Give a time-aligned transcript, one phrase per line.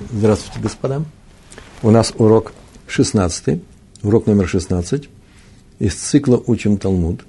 [0.00, 1.04] Здравствуйте, господа.
[1.82, 2.52] У нас урок
[2.86, 3.60] 16,
[4.04, 5.08] урок номер 16
[5.80, 7.24] из цикла «Учим Талмуд».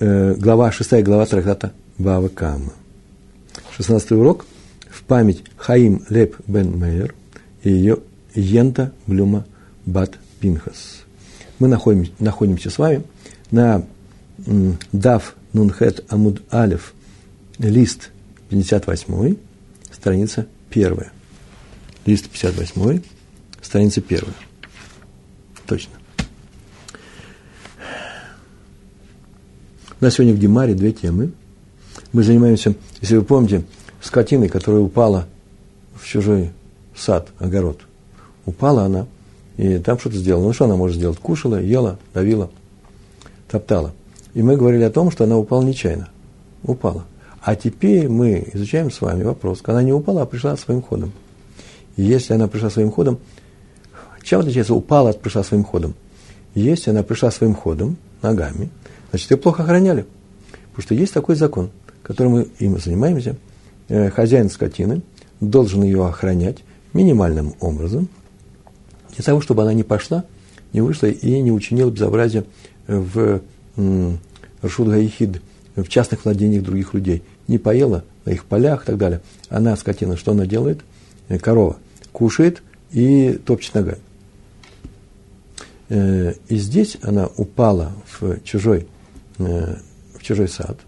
[0.00, 2.72] Э, глава, 6 глава трактата Бава Кама.
[3.76, 4.46] 16 урок
[4.88, 7.14] в память Хаим Леп Бен Мейер
[7.62, 7.98] и ее
[8.34, 9.44] Йента Блюма
[9.84, 11.02] Бат Пинхас.
[11.58, 13.02] Мы находимся, находимся с вами
[13.50, 13.84] на
[14.92, 16.94] Дав Нунхет Амуд Алев,
[17.58, 18.10] лист
[18.48, 19.36] 58,
[19.90, 21.12] страница первая.
[22.06, 23.02] Лист 58,
[23.60, 24.34] страница первая.
[25.66, 25.92] Точно.
[30.00, 31.32] У нас сегодня в Гемаре две темы.
[32.12, 33.64] Мы занимаемся, если вы помните,
[34.00, 35.26] скотиной, которая упала
[35.94, 36.50] в чужой
[36.96, 37.80] сад, огород.
[38.44, 39.06] Упала она,
[39.56, 40.44] и там что-то сделала.
[40.44, 41.18] Ну, что она может сделать?
[41.18, 42.50] Кушала, ела, давила,
[43.48, 43.94] топтала.
[44.34, 46.08] И мы говорили о том, что она упала нечаянно.
[46.64, 47.04] Упала.
[47.42, 51.12] А теперь мы изучаем с вами вопрос, она не упала, а пришла своим ходом.
[51.96, 53.18] И если она пришла своим ходом,
[54.22, 55.94] чем отличается упала от пришла своим ходом?
[56.54, 58.70] Если она пришла своим ходом, ногами,
[59.10, 60.06] значит, ее плохо охраняли.
[60.70, 61.70] Потому что есть такой закон,
[62.04, 63.36] которым мы им занимаемся.
[63.88, 65.02] Э, хозяин скотины
[65.40, 66.58] должен ее охранять
[66.92, 68.08] минимальным образом,
[69.16, 70.24] для того, чтобы она не пошла,
[70.72, 72.44] не вышла и не учинила безобразие
[72.86, 73.40] в
[74.62, 75.42] Рашуд Гаихид,
[75.74, 79.20] в частных владениях других людей не поела на их полях и так далее.
[79.48, 80.80] Она, скотина, что она делает?
[81.28, 81.76] Э, корова
[82.12, 83.98] кушает и топчет ногами.
[85.88, 88.86] Э, и здесь она упала в чужой,
[89.38, 89.76] э,
[90.14, 90.78] в чужой сад.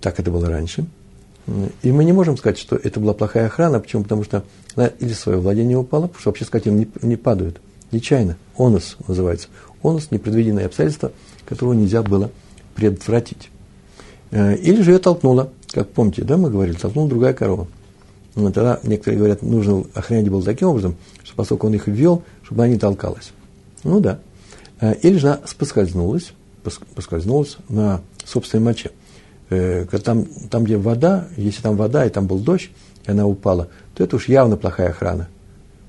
[0.00, 0.86] Так это было раньше.
[1.82, 3.78] И мы не можем сказать, что это была плохая охрана.
[3.78, 4.02] Почему?
[4.02, 7.60] Потому что она или свое владение упала, потому что вообще скотина не, не падают.
[7.92, 8.36] Нечаянно.
[8.58, 9.48] Онос называется.
[9.82, 11.12] Онос– непредвиденное обстоятельство,
[11.44, 12.30] которого нельзя было
[12.74, 13.50] предотвратить.
[14.30, 17.66] Э, или же ее толкнула, как помните, да, мы говорили, толкнула другая корова.
[18.34, 22.64] Но тогда некоторые говорят, нужно охранять было таким образом, что поскольку он их ввел, чтобы
[22.64, 23.32] она не толкалась.
[23.84, 24.18] Ну да.
[24.80, 26.32] Э, или же она поскользнулась,
[26.94, 28.90] поскользнулась на собственной моче.
[29.48, 32.70] Э, там, там, где вода, если там вода, и там был дождь,
[33.06, 35.28] и она упала, то это уж явно плохая охрана.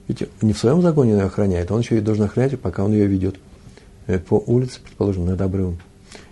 [0.07, 3.07] Ведь не в своем загоне ее охраняет, он еще и должен охранять, пока он ее
[3.07, 3.35] ведет
[4.29, 5.79] по улице, предположим, над обрывом.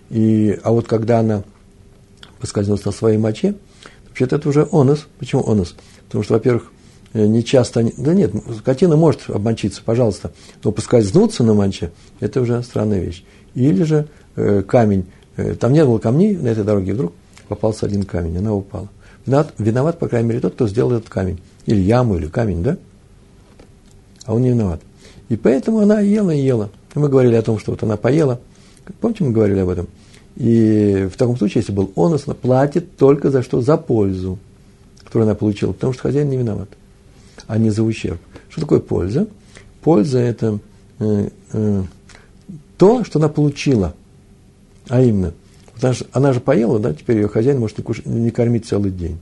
[0.08, 1.42] И, а вот когда она
[2.46, 3.56] поскользнулась на своей моче,
[4.08, 5.08] вообще-то это уже онос.
[5.18, 5.74] Почему онос?
[6.06, 6.70] Потому что, во-первых,
[7.12, 11.90] э, не часто, да нет, скотина может обмочиться, пожалуйста, но поскользнуться на моче–
[12.20, 13.24] это уже странная вещь.
[13.54, 17.12] Или же э, камень, э, там не было камней на этой дороге, вдруг
[17.48, 18.88] попался один камень, она упала.
[19.26, 21.40] Виноват, виноват, по крайней мере, тот, кто сделал этот камень.
[21.66, 22.78] Или яму, или камень, да?
[24.24, 24.80] А он не виноват.
[25.28, 26.70] И поэтому она ела и ела.
[26.94, 28.40] И мы говорили о том, что вот она поела.
[29.00, 29.88] Помните, мы говорили об этом?
[30.36, 33.62] И в таком случае, если был онос, она платит только за что?
[33.62, 34.38] За пользу,
[35.02, 36.68] которую она получила, потому что хозяин не виноват,
[37.46, 38.20] а не за ущерб.
[38.50, 39.26] Что такое польза?
[39.80, 40.58] Польза– это
[40.98, 41.82] э, э,
[42.76, 43.94] то, что она получила,
[44.88, 45.32] а именно,
[45.74, 48.90] потому что она же поела, да, теперь ее хозяин может не, кушать, не кормить целый
[48.90, 49.18] день.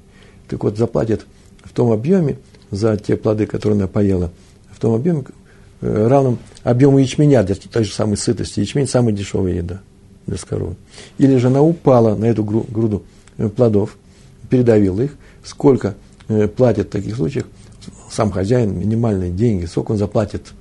[0.49, 1.27] Так вот, заплатит
[1.63, 2.39] в том объеме
[2.73, 4.33] за те плоды, которые она поела,
[4.73, 5.25] в том объеме,
[5.81, 8.59] э, равном объему ячменя для той же самой сытости.
[8.59, 9.81] Ячмень– самая дешевая еда–
[10.27, 10.77] для коровы.
[11.19, 13.05] Или же она упала на эту груду
[13.37, 13.97] э, плодов,
[14.49, 15.17] передавила их.
[15.43, 15.95] Сколько
[16.29, 17.47] э, платит в таких случаях
[18.11, 20.53] сам хозяин, минимальные деньги, сколько он заплатит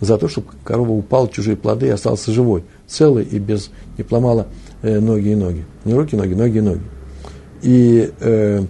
[0.00, 4.04] за то, чтобы корова упала в чужие плоды и остался живой, целый и без, не
[4.04, 4.46] пломала
[4.82, 5.64] э, ноги и ноги.
[5.84, 6.82] Не руки, ноги, ноги и ноги.
[7.62, 8.64] И э,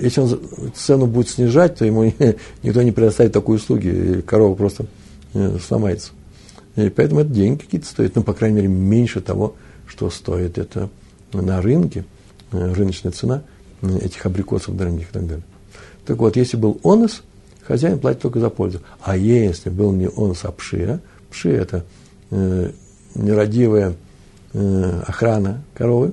[0.00, 0.40] если он
[0.74, 2.12] цену будет снижать, то ему
[2.62, 4.86] никто не предоставит такой услуги, и корова просто
[5.66, 6.12] сломается.
[6.76, 9.54] И поэтому это деньги какие-то стоят, ну, по крайней мере, меньше того,
[9.86, 10.88] что стоит это
[11.32, 12.04] на рынке,
[12.52, 13.42] э, рыночная цена
[13.82, 15.44] э, этих абрикосов дорогих и так далее.
[16.06, 17.22] Так вот, если был онос,
[17.62, 18.80] хозяин платит только за пользу.
[19.00, 21.00] А если был не онос, а пшия,
[21.30, 21.84] пшия– это
[22.30, 22.70] э,
[23.14, 23.94] нерадивая
[24.54, 26.12] э, охрана коровы,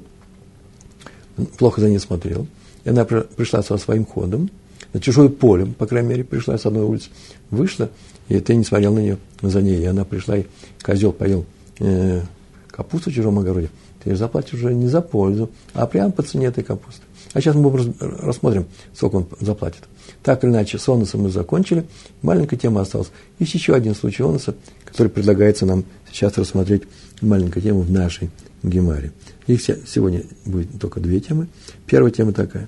[1.57, 2.47] плохо за ней смотрел,
[2.83, 4.49] и она пришла со своим ходом,
[4.93, 7.09] на чужое поле, по крайней мере, пришла с одной улицы,
[7.51, 7.89] вышла,
[8.27, 10.45] и ты не смотрел на нее, за ней, и она пришла, и
[10.83, 11.45] козел поел
[11.79, 12.21] э,
[12.67, 13.69] капусту в чужом огороде,
[14.03, 17.01] ты заплатишь уже не за пользу, а прямо по цене этой капусты.
[17.33, 18.65] А сейчас мы рассмотрим,
[18.95, 19.83] сколько он заплатит.
[20.23, 21.85] Так или иначе, с мы закончили,
[22.21, 23.11] маленькая тема осталась.
[23.37, 24.55] Есть еще один случай оноса,
[24.85, 26.83] который предлагается нам сейчас рассмотреть
[27.21, 28.29] маленькую тему в нашей
[28.63, 29.11] гемаре.
[29.47, 31.47] Их сегодня будет только две темы.
[31.85, 32.67] Первая тема такая.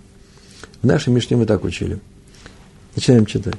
[0.82, 2.00] В нашей Мишне мы так учили.
[2.96, 3.56] Начинаем читать.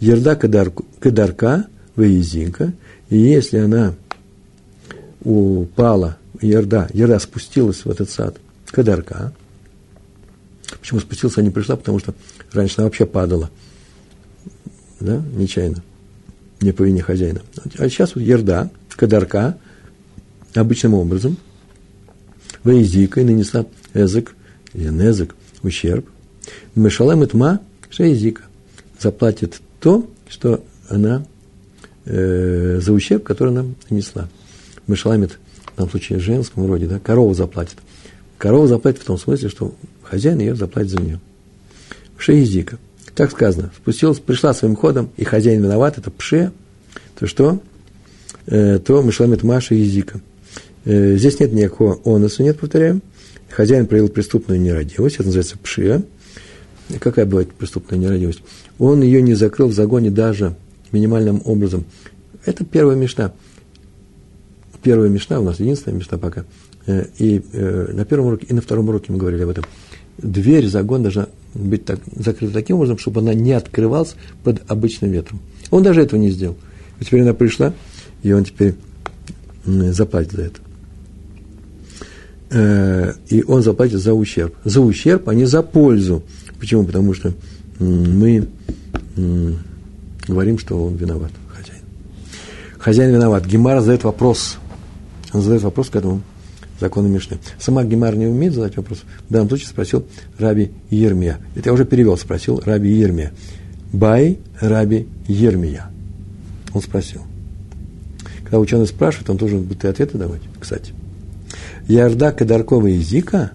[0.00, 2.72] Ерда кадарка, выезинка,
[3.08, 3.94] и если она
[5.22, 9.32] упала, ерда, ерда спустилась в этот сад, кадарка.
[10.80, 11.76] Почему спустился, а не пришла?
[11.76, 12.14] Потому что
[12.52, 13.50] раньше она вообще падала.
[15.00, 15.82] Да, нечаянно.
[16.60, 17.42] Не по вине хозяина.
[17.78, 19.58] А сейчас вот ерда, кадарка,
[20.54, 21.36] обычным образом,
[22.64, 24.34] воизика и нанесла эзик,
[24.72, 26.06] или незик, ущерб.
[26.74, 27.60] Мешалем и тма
[27.90, 28.42] шеизика.
[28.98, 31.24] Заплатит то, что она
[32.04, 34.28] э, за ущерб, который она нанесла.
[34.86, 35.38] Мешаламит,
[35.72, 37.76] в данном случае женском роде, да, корова заплатит.
[38.38, 41.20] Корова заплатит в том смысле, что хозяин ее заплатит за нее.
[42.16, 42.78] Шеизика.
[43.14, 43.70] Так сказано.
[43.76, 46.52] Спустилась, пришла своим ходом, и хозяин виноват, это пше,
[47.18, 47.60] то что?
[48.46, 50.20] Э, то мышламит Маша и Зика.
[50.84, 53.00] Э, здесь нет никакого оносу, нет, повторяю.
[53.50, 56.02] Хозяин проявил преступную нерадивость, это называется пшия.
[56.98, 58.42] Какая бывает преступная нерадивость?
[58.78, 60.54] Он ее не закрыл в загоне даже
[60.92, 61.84] минимальным образом.
[62.44, 63.32] Это первая мечта.
[64.82, 66.44] Первая мечта у нас, единственная мечта пока.
[66.86, 69.64] Э, и э, на первом уроке, и на втором уроке мы говорили об этом.
[70.18, 75.40] Дверь, загон должна быть так, закрыта таким образом, чтобы она не открывалась под обычным ветром.
[75.70, 76.56] Он даже этого не сделал.
[76.98, 77.74] И теперь она пришла,
[78.22, 78.74] и он теперь
[79.64, 80.60] заплатит за это.
[82.50, 84.54] Э, и он заплатит за ущерб.
[84.64, 86.22] За ущерб, а не за пользу.
[86.60, 86.84] Почему?
[86.84, 87.32] Потому что
[87.78, 88.46] мы
[90.28, 91.82] говорим, что он виноват, хозяин.
[92.78, 93.46] Хозяин виноват.
[93.46, 94.58] Гемар задает вопрос.
[95.32, 96.20] Он задает вопрос к этому
[96.78, 97.38] закону Мишны.
[97.58, 99.02] Сама Гемар не умеет задать вопрос.
[99.28, 100.06] В данном случае спросил
[100.38, 101.38] Раби Ермия.
[101.54, 103.32] Это я уже перевел, спросил Раби Ермия.
[103.92, 105.90] Бай Раби Ермия.
[106.74, 107.22] Он спросил.
[108.42, 110.92] Когда ученый спрашивает, он должен будет и ответы давать, кстати.
[111.88, 113.52] Ярда Кадаркова и Зика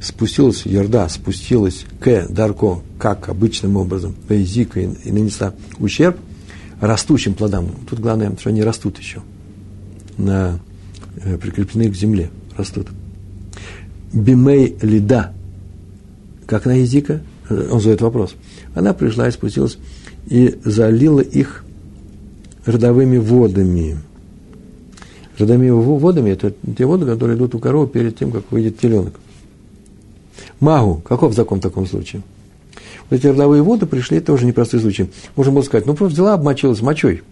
[0.00, 6.16] спустилась, Ярда спустилась к Дарко, как обычным образом, по Зика и, и нанесла ущерб
[6.80, 7.70] растущим плодам.
[7.88, 9.22] Тут главное, что они растут еще,
[10.16, 10.60] на,
[11.16, 12.88] э, прикреплены к земле, растут.
[14.12, 15.32] Бимей лида,
[16.46, 18.34] как на языка, э, он задает вопрос.
[18.74, 19.78] Она пришла и спустилась
[20.26, 21.64] и залила их
[22.64, 23.98] родовыми водами–
[25.38, 29.14] Родовыми водами– это те воды, которые идут у коровы перед тем, как выйдет теленок.
[30.60, 32.22] Магу, каков закон в таком случае?
[33.08, 35.10] Вот эти родовые воды пришли, это уже непростой случай.
[35.36, 37.22] Можно было сказать, ну, просто взяла, обмочилась мочой.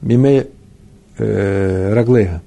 [0.00, 0.48] Миме
[1.18, 2.42] э, раглега.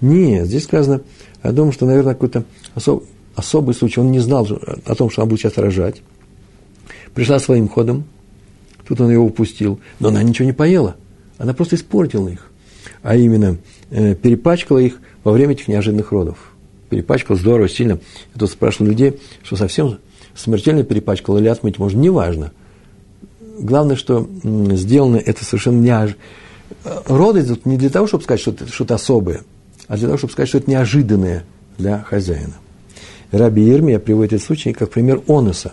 [0.00, 1.02] Нет, здесь сказано
[1.42, 2.44] о том, что, наверное, какой-то
[2.74, 3.04] особ,
[3.34, 4.00] особый случай.
[4.00, 4.46] Он не знал
[4.84, 6.02] о том, что она будет сейчас рожать.
[7.14, 8.04] Пришла своим ходом.
[8.86, 9.78] Тут он его упустил.
[10.00, 10.96] Но она ничего не поела.
[11.36, 12.50] Она просто испортила их.
[13.02, 13.58] А именно,
[13.90, 16.47] Э, перепачкала их во время этих неожиданных родов.
[16.88, 18.00] Перепачкала здорово, сильно.
[18.34, 19.98] Я тут спрашивал людей, что совсем
[20.34, 22.52] смертельно перепачкала или отмыть можно, неважно.
[23.58, 26.22] Главное, что сделано это совершенно неожиданно.
[27.06, 29.42] Роды тут не для того, чтобы сказать, что это что-то особое,
[29.86, 31.44] а для того, чтобы сказать, что это неожиданное
[31.76, 32.54] для хозяина.
[33.30, 35.72] Раби Ермия приводит этот случай как пример онуса.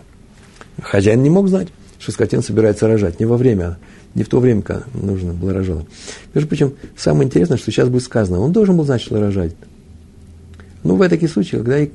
[0.82, 1.68] Хозяин не мог знать,
[2.00, 3.78] что скотина собирается рожать, не во время
[4.14, 5.86] не в то время, когда нужно было рожать.
[6.34, 9.54] Между прочим, самое интересное, что сейчас будет сказано, он должен был знать, что рожать.
[10.86, 11.90] Ну, бывают такие случаи, когда и,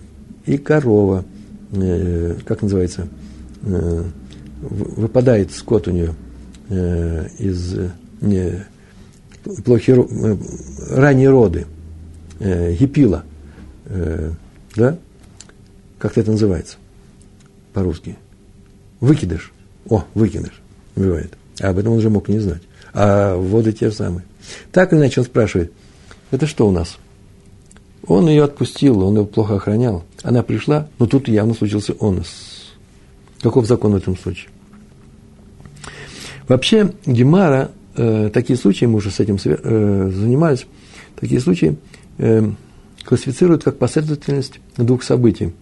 [0.47, 1.25] и корова,
[1.71, 3.07] э, как называется,
[3.63, 4.05] э,
[4.61, 6.13] выпадает скот у нее
[6.71, 7.77] э, из
[8.21, 8.67] не,
[9.65, 10.37] плохие, э,
[10.91, 11.67] ранние роды,
[12.41, 13.25] э, гипила,
[13.87, 14.33] э,
[14.75, 14.99] да?
[16.01, 16.77] Как это называется
[17.73, 18.17] по-русски?
[18.99, 19.53] Выкидыш.
[19.89, 20.61] О, выкидыш.
[20.97, 21.35] Бывает.
[21.61, 22.63] А об этом он уже мог не знать.
[22.93, 24.25] А воды те же самые.
[24.73, 25.73] Так или иначе он спрашивает,
[26.33, 26.99] это что у нас?
[28.07, 30.05] Он ее отпустил, он ее плохо охранял.
[30.23, 32.73] Она пришла, но тут явно случился онос.
[33.41, 34.51] Каков закон в этом случае?
[36.49, 40.67] Вообще, Гемара, э, такие случаи, мы уже с этим э, занимались,
[41.15, 41.77] такие случаи
[42.19, 42.51] э,
[43.05, 45.53] классифицируют как последовательность двух событий.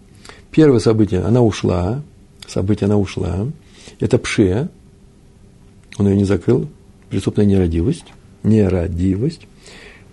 [0.51, 2.01] Первое событие, она ушла,
[2.47, 3.47] событие, она ушла,
[3.99, 4.69] это пшия,
[5.97, 6.67] он ее не закрыл,
[7.09, 8.05] преступная нерадивость,
[8.43, 9.41] нерадивость,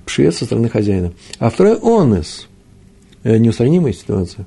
[0.07, 1.13] пшия со стороны хозяина.
[1.39, 2.49] А второй онес,
[3.25, 4.47] э, неустранимая ситуация.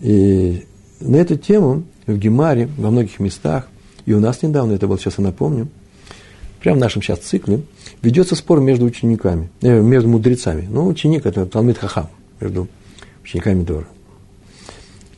[0.00, 0.64] И
[1.00, 3.68] на эту тему в Гемаре, во многих местах,
[4.06, 5.68] и у нас недавно, это было, сейчас я напомню,
[6.60, 7.62] прямо в нашем сейчас цикле,
[8.00, 10.66] ведется спор между учениками, э, между мудрецами.
[10.70, 12.08] Ну, ученик– это Талмит Хахам,
[12.40, 12.68] между
[13.22, 13.88] учениками Дора.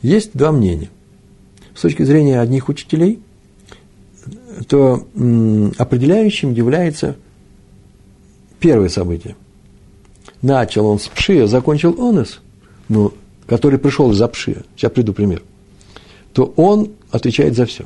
[0.01, 0.89] Есть два мнения.
[1.75, 3.21] С точки зрения одних учителей–
[4.67, 5.07] то
[5.77, 7.15] определяющим является
[8.59, 9.35] первое событие.
[10.41, 12.39] Начал он с пшия, закончил онес,
[12.87, 13.13] ну,
[13.45, 15.41] который пришел из-за пшия, сейчас приду пример,
[16.33, 17.85] то он отвечает за все.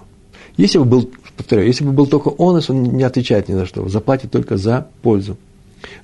[0.56, 3.88] Если бы был, повторяю, если бы был только онес, он не отвечает ни за что,
[3.90, 5.38] заплатит только за пользу.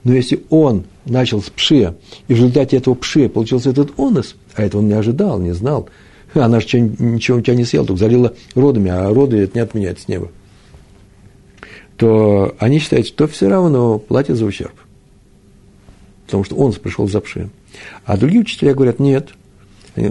[0.03, 1.96] Но если он начал с пшия,
[2.27, 5.88] и в результате этого пшия получился этот онес, а это он не ожидал, не знал,
[6.34, 10.00] Она же ничего у тебя не съела, только залила родами, а роды это не отменяет
[10.00, 10.29] с неба.
[11.98, 14.74] То они считают, что все равно платят за ущерб.
[16.29, 17.50] Потому что он пришел за пши.
[18.05, 19.29] А другие учителя говорят, нет.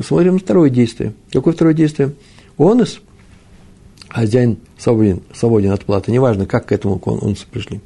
[0.05, 1.13] Смотрим на второе действие.
[1.31, 2.13] Какое второе действие?
[2.59, 2.99] Онос,
[4.09, 6.11] хозяин свободен, свободен от платы.
[6.11, 7.81] Неважно, как к этому оносу пришли.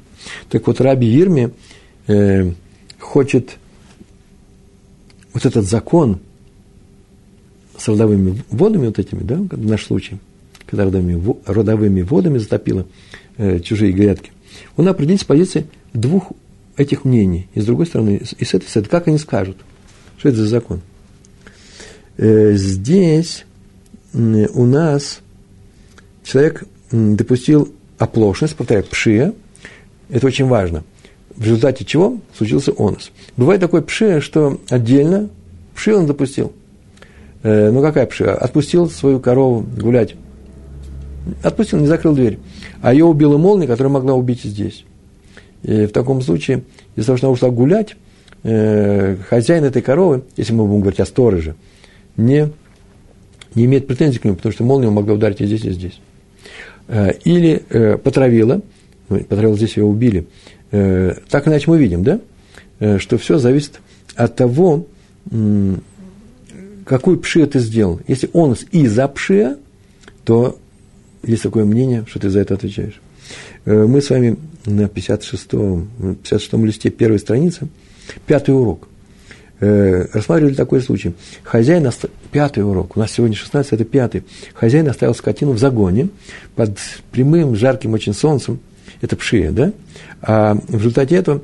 [0.49, 1.51] Так вот, Раби Ирми
[2.07, 2.51] э,
[2.97, 3.57] хочет
[5.31, 6.17] вот этот закон
[7.77, 10.17] с родовыми водами вот этими, да, наш случай,
[10.65, 12.87] когда родовыми, родовыми водами затопило
[13.37, 14.31] э, чужие грядки,
[14.75, 16.31] он определить с позиции двух
[16.77, 17.47] этих мнений.
[17.53, 19.57] И с другой стороны, и с этой стороны, как они скажут,
[20.17, 20.81] что это за закон.
[22.17, 23.45] Э, здесь
[24.13, 25.19] у нас
[26.23, 29.33] человек допустил оплошность, повторяю, пшия,
[30.09, 30.83] это очень важно,
[31.35, 33.11] в результате чего случился онос.
[33.37, 35.29] Бывает такое пшия, что отдельно
[35.73, 36.53] пшия он допустил.
[37.41, 38.35] Э, ну, какая пшия?
[38.35, 40.15] Отпустил свою корову гулять.
[41.41, 42.39] Отпустил, не закрыл дверь.
[42.81, 44.85] А ее убила молния, которая могла убить здесь.
[45.63, 46.63] И в таком случае,
[46.95, 47.95] если она ушла гулять,
[48.43, 51.55] э, хозяин этой коровы, если мы будем говорить о стороже,
[52.17, 52.49] не,
[53.55, 55.99] не имеет претензий к нему, потому что молния могла ударить и здесь, и здесь.
[56.87, 58.61] Э, или э, потравила,
[59.09, 60.27] ну, потравила здесь ее убили.
[60.71, 62.19] Э, так иначе мы видим, да,
[62.79, 63.79] э, что все зависит
[64.15, 64.85] от того,
[66.85, 67.99] какую пшия ты сделал.
[68.07, 69.57] Если он из-за пшия,
[70.25, 70.57] то
[71.23, 73.01] есть такое мнение, что ты за это отвечаешь.
[73.65, 77.67] Э, мы с вами на 56-м, 56 листе первой страницы,
[78.25, 78.87] пятый урок,
[79.59, 81.13] э, рассматривали такой случай.
[81.43, 82.09] Хозяин, оста...
[82.31, 84.23] пятый урок, у нас сегодня 16, это пятый.
[84.53, 86.09] Хозяин оставил скотину в загоне
[86.55, 86.77] под
[87.11, 88.59] прямым, жарким очень солнцем,
[89.01, 89.73] это пшия, да?
[90.21, 91.41] А в результате этого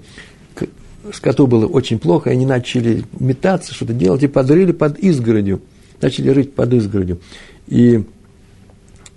[1.14, 5.62] скоту было очень плохо, и они начали метаться, что-то делать, и подрыли под изгородью,
[6.02, 7.20] начали рыть под изгородью.
[7.68, 8.04] И,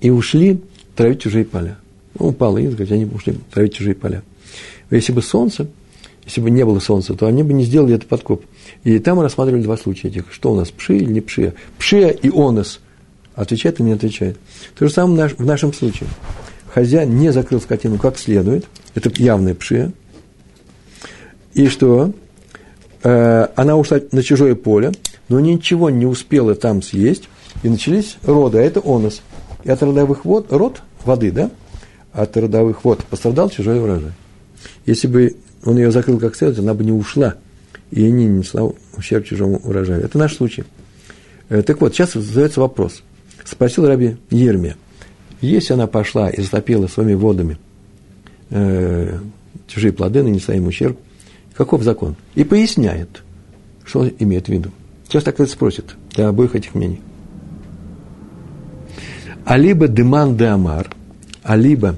[0.00, 0.60] и ушли
[0.96, 1.78] травить чужие поля.
[2.22, 4.22] Ну, упала изгородь, они ушли травить чужие поля.
[4.90, 5.66] Если бы солнце,
[6.24, 8.44] если бы не было солнца, то они бы не сделали этот подкоп.
[8.84, 10.32] И там мы рассматривали два случая этих.
[10.32, 11.54] Что у нас, пши или не пшия?
[11.78, 12.78] Пшия и онос.
[13.34, 14.38] Отвечает или не отвечает.
[14.78, 16.08] То же самое в нашем случае.
[16.72, 18.66] Хозяин не закрыл скотину как следует.
[18.94, 19.92] Это явная пшия.
[21.54, 22.12] И что?
[23.02, 24.92] Э, она ушла на чужое поле,
[25.28, 27.28] но ничего не успела там съесть.
[27.64, 29.22] И начались роды, а это онос.
[29.64, 31.50] И от родовых вод, род воды, да,
[32.12, 34.12] от родовых вод пострадал чужой урожай.
[34.86, 37.36] Если бы он ее закрыл как следует, она бы не ушла
[37.90, 40.02] и не нанесла ущерб чужому урожаю.
[40.02, 40.64] Это наш случай.
[41.48, 43.02] Э, так вот, сейчас задается вопрос.
[43.44, 44.76] Спросил раби Ермия,
[45.40, 47.58] если она пошла и затопила своими водами
[48.50, 49.18] э,
[49.66, 50.98] чужие плоды, нанесла им ущерб,
[51.54, 52.16] каков закон?
[52.34, 53.22] И поясняет,
[53.84, 54.70] что он имеет в виду.
[55.08, 57.00] Сейчас так это спросит для обоих этих мнений.
[59.44, 60.94] А либо деман де амар,
[61.42, 61.96] а либо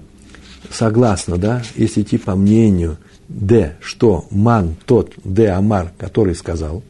[0.70, 2.98] согласно, да, если идти по мнению
[3.28, 6.82] Д, что ман тот Д Амар, который сказал,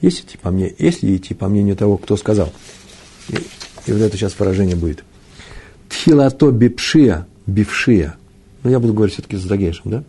[0.00, 2.52] если идти по, мне, если идти по мнению того, кто сказал,
[3.28, 3.36] и,
[3.86, 5.04] и вот это сейчас выражение будет,
[5.88, 8.16] тхилато бипшия, бившия,
[8.62, 10.04] ну я буду говорить все-таки с Дагешем, да,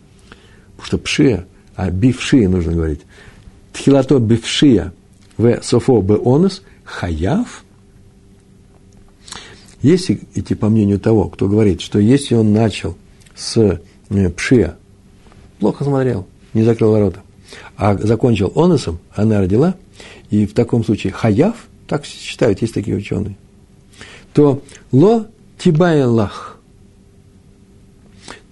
[0.76, 3.00] потому что пшия, а бившия нужно говорить,
[3.72, 4.92] тхилато бившия,
[5.36, 7.64] в софо б онус, хаяв,
[9.82, 12.96] если идти по мнению того, кто говорит, что если он начал
[13.34, 14.76] с э, пшия,
[15.58, 17.22] плохо смотрел, не закрыл ворота,
[17.76, 19.74] а закончил оносом, она родила,
[20.30, 21.56] и в таком случае хаяв,
[21.86, 23.36] так считают, есть такие ученые,
[24.32, 25.26] то ло
[25.58, 26.58] тибая лах.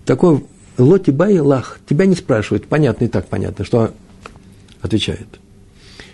[0.05, 0.45] Такой
[0.79, 1.79] ло тибая лах.
[1.89, 3.93] Тебя не спрашивают, понятно и так понятно, что
[4.81, 5.29] отвечает.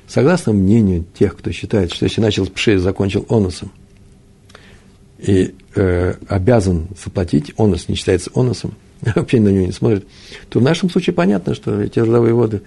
[0.06, 3.70] Согласно мнению тех, кто считает, что если начал пши, закончил оносом,
[5.18, 8.74] и э, обязан заплатить, онос не считается оносом,
[9.14, 10.06] вообще на него не смотрит,
[10.48, 12.62] то в нашем случае понятно, что эти родовые воды,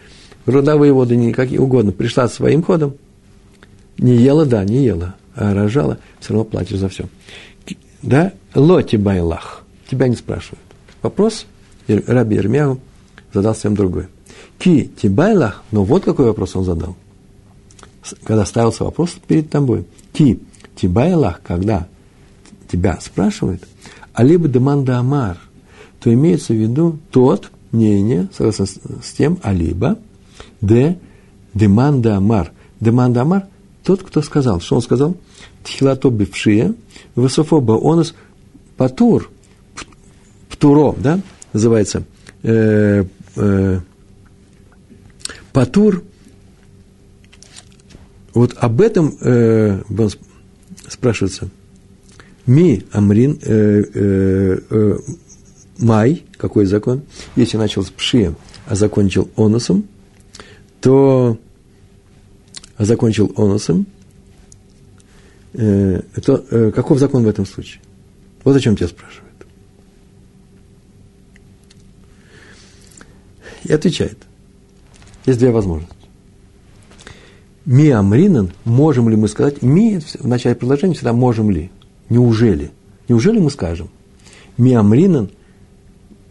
[0.46, 2.96] родовые воды не какие угодно, пришла своим ходом,
[3.98, 7.06] не ела, да, не ела, а рожала, все равно платишь за все.
[8.02, 10.62] Да, лоти байлах, тебя не спрашивают.
[11.02, 11.46] Вопрос
[11.88, 12.80] Раби Ермягу
[13.34, 14.08] задал совсем другой.
[14.60, 16.96] Ки тибайлах, но вот какой вопрос он задал.
[18.24, 19.86] Когда ставился вопрос перед тобой.
[20.14, 20.40] Ки
[20.76, 21.88] тибайлах, когда
[22.68, 23.68] тебя спрашивает,
[24.14, 25.38] а либо деманда амар,
[26.00, 29.98] то имеется в виду тот мнение, согласно с, тем, а либо
[30.62, 30.98] де
[31.54, 32.52] деманда амар.
[32.80, 33.46] Деманда амар–
[33.88, 34.60] тот, кто сказал.
[34.60, 35.16] Что он сказал?
[35.64, 36.74] Тхилато бившие,
[37.16, 38.16] высофоба онос
[38.76, 39.32] патур,
[40.50, 41.22] птуро, да,
[41.54, 42.04] называется,
[42.44, 43.06] э,
[43.38, 43.80] э,
[45.54, 46.04] патур,
[48.34, 49.82] вот об этом э,
[50.90, 51.50] спрашивается,
[52.48, 54.98] ми амрин э, э, э,
[55.78, 57.04] май, какой закон?
[57.36, 58.34] Если начал с пши,
[58.66, 59.84] а закончил оносом,
[60.82, 61.38] то
[62.78, 63.86] а закончил оносом,
[65.54, 67.82] э, то э, каков закон в этом случае?
[68.44, 69.28] Вот о чем тебя спрашивают.
[73.64, 74.18] И отвечает.
[75.26, 75.96] Есть две возможности.
[77.66, 81.70] Ми амринан, можем ли мы сказать, ми в начале предложения всегда можем ли,
[82.10, 82.72] неужели,
[83.08, 83.90] неужели мы скажем,
[84.58, 85.30] ми амринан,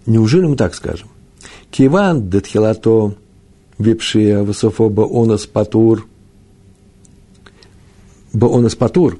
[0.06, 1.08] неужели мы так скажем,
[1.70, 3.14] киван детхилато
[3.78, 6.06] випшия высофо баонас патур,
[8.32, 9.18] баонас патур,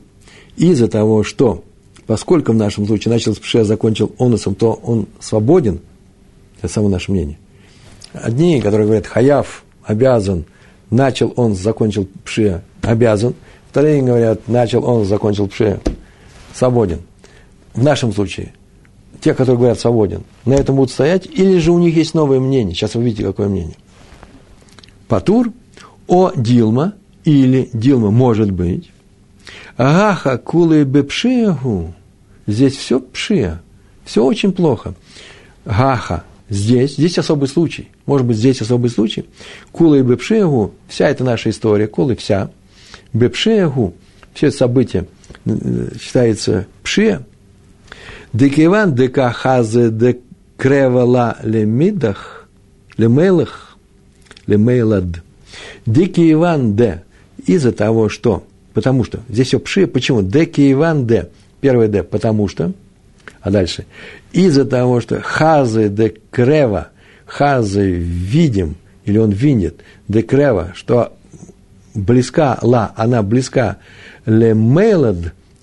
[0.56, 1.64] из-за того, что,
[2.06, 5.80] поскольку в нашем случае начал с закончил оносом, то он свободен,
[6.58, 7.38] это само наше мнение.
[8.12, 10.44] Одни, которые говорят, хаяв обязан–
[10.90, 13.34] начал он, закончил пше, обязан.
[13.70, 15.80] Вторые говорят, начал он, закончил пше,
[16.56, 17.00] свободен.
[17.74, 18.52] В нашем случае,
[19.20, 22.74] те, которые говорят свободен, на этом будут стоять, или же у них есть новое мнение.
[22.74, 23.76] Сейчас вы видите, какое мнение.
[25.08, 25.52] Патур,
[26.06, 26.94] о Дилма,
[27.24, 28.90] или Дилма может быть.
[29.76, 31.94] Агаха кулы бепшеагу.
[32.46, 33.60] Здесь все пшия.
[34.04, 34.94] Все очень плохо.
[35.64, 39.26] Гаха здесь, здесь особый случай, может быть, здесь особый случай,
[39.72, 42.50] Кула и Бепшеягу, вся эта наша история, Кула и вся,
[43.12, 43.94] Бепшеягу,
[44.32, 45.06] все э,
[46.00, 47.20] считается Пше,
[48.32, 50.18] Декиван дека хазе де
[50.56, 52.48] кревала лемидах,
[52.98, 53.76] лемейлах,
[54.46, 55.22] лемейлад.
[55.86, 57.02] Декиван де,
[57.46, 60.22] из-за того, что, потому что, здесь все Пше, почему?
[60.22, 61.28] Декиван де,
[61.60, 62.72] первое де, потому что,
[63.40, 63.86] а дальше,
[64.32, 66.88] из-за того, что хазы де крева,
[67.24, 71.15] хазы видим, или он видит, де крева, что
[71.96, 73.78] близка ла, она близка
[74.24, 75.16] ле мейлад,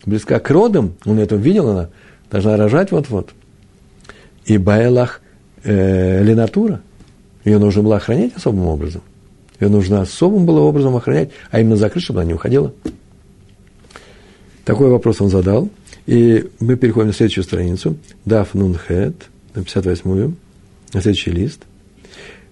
[0.05, 1.89] близка к родам, он это видел, она
[2.29, 3.29] должна рожать вот-вот.
[4.45, 5.21] И байлах
[5.63, 6.81] э, ленатура,
[7.45, 9.01] ее нужно было охранять особым образом.
[9.59, 12.73] Ее нужно особым было образом охранять, а именно закрыть, чтобы она не уходила.
[14.65, 15.69] Такой вопрос он задал–
[16.05, 17.95] и мы переходим на следующую страницу.
[18.25, 19.15] Даф нун хет,
[19.53, 20.35] на 58-ю,
[20.93, 21.61] на следующий лист.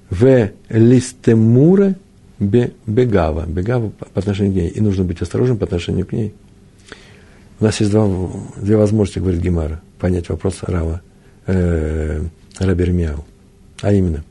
[0.09, 1.95] В листемура
[2.41, 3.45] бегава.
[3.45, 4.67] Бегава по отношению к ней.
[4.69, 6.33] И нужно быть осторожным по отношению к ней.
[7.59, 8.09] У нас есть два,
[8.57, 11.01] две возможности, говорит Гемара, понять вопрос Рава,
[11.45, 12.21] э,
[12.57, 13.23] Рабермяу.
[13.81, 14.23] А именно,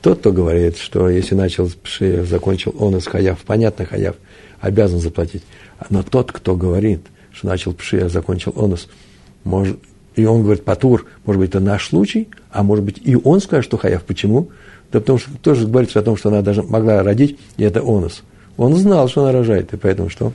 [0.00, 4.16] тот, кто говорит, что если начал с пши, закончил он из хаяв, понятно, хаяв,
[4.60, 5.42] обязан заплатить.
[5.90, 7.02] Но тот, кто говорит–
[7.32, 8.88] что начал пши, а закончил онос.
[9.44, 9.78] Может,
[10.16, 13.64] и он говорит, патур, может быть, это наш случай, а может быть, и он скажет,
[13.64, 14.02] что хаяв.
[14.04, 14.50] Почему?
[14.92, 18.22] Да потому что тоже говорится о том, что она даже могла родить, и это онос.
[18.56, 20.32] Он знал, что она рожает, и поэтому что?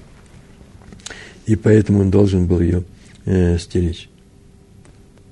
[1.46, 2.84] И поэтому он должен был ее
[3.26, 4.10] э, стеречь.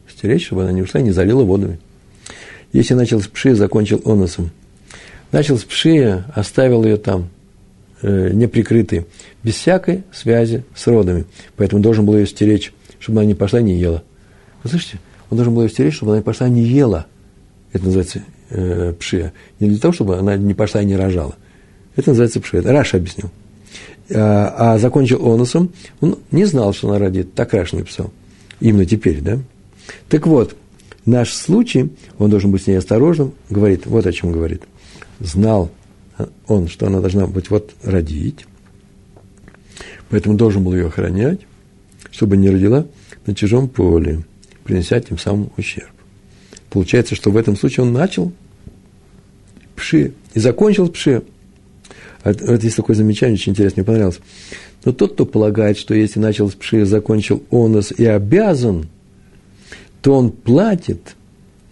[0.08, 1.80] Стеречь, чтобы она не ушла и не залила водами.
[2.72, 4.52] Если начал с пши, закончил оносом.
[5.32, 7.30] Начал с пши, оставил ее там,
[8.02, 9.06] э, неприкрытой,
[9.42, 11.26] без всякой связи с родами.
[11.56, 14.04] Поэтому должен был ее стеречь, чтобы она не пошла и не ела.
[14.64, 15.00] Вы слышите?
[15.30, 17.08] Он должен был ее стеречь, чтобы она не пошла и не ела.
[17.72, 18.22] Это называется
[18.54, 19.32] э.
[19.60, 21.36] Не для того, чтобы она не пошла и не рожала.
[21.96, 22.60] Это называется пшия.
[22.62, 23.30] Это Раша объяснил.
[24.14, 27.34] А, а закончил онусом, он не знал, что она родит.
[27.34, 28.12] Так Раша написал.
[28.60, 29.40] Именно теперь, да?
[30.10, 30.56] Так вот,
[31.06, 34.64] наш случай, он должен быть с ней осторожным, говорит, вот о чем говорит.
[35.20, 35.72] Знал
[36.48, 38.46] он, что она должна быть вот родить,
[40.10, 41.42] поэтому должен был ее охранять,
[42.12, 42.86] чтобы не родила
[43.26, 44.24] на чужом поле,
[44.64, 45.90] принеся тем самым ущерб.
[46.70, 48.32] Получается, что в этом случае он начал
[49.84, 51.24] пши и закончил пши.
[52.24, 54.20] Вот есть такое замечание, очень интересно, мне понравилось.
[54.86, 58.88] Но тот, кто полагает, что если начал с пши, закончил онос и обязан,
[60.02, 61.16] то он платит–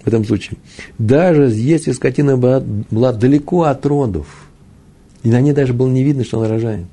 [0.04, 0.58] в этом случае.
[0.98, 4.48] Даже если скотина была, была далеко от родов,
[5.24, 6.88] и на ней даже было не видно, что она рожает.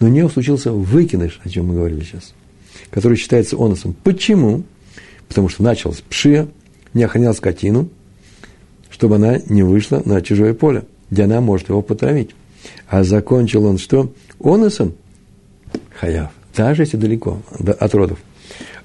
[0.00, 2.34] Но у нее случился выкидыш, о чем мы говорили сейчас,
[2.90, 3.94] который считается оносом.
[4.04, 4.62] Почему?
[5.28, 6.48] Потому что начал с пшия,
[6.94, 7.88] не охранял скотину,
[8.98, 12.30] чтобы она не вышла на чужое поле, где она может его потравить.
[12.88, 14.12] А закончил он что?
[14.42, 14.92] Оносом
[15.94, 17.38] хаяв, даже если далеко
[17.78, 18.18] от родов.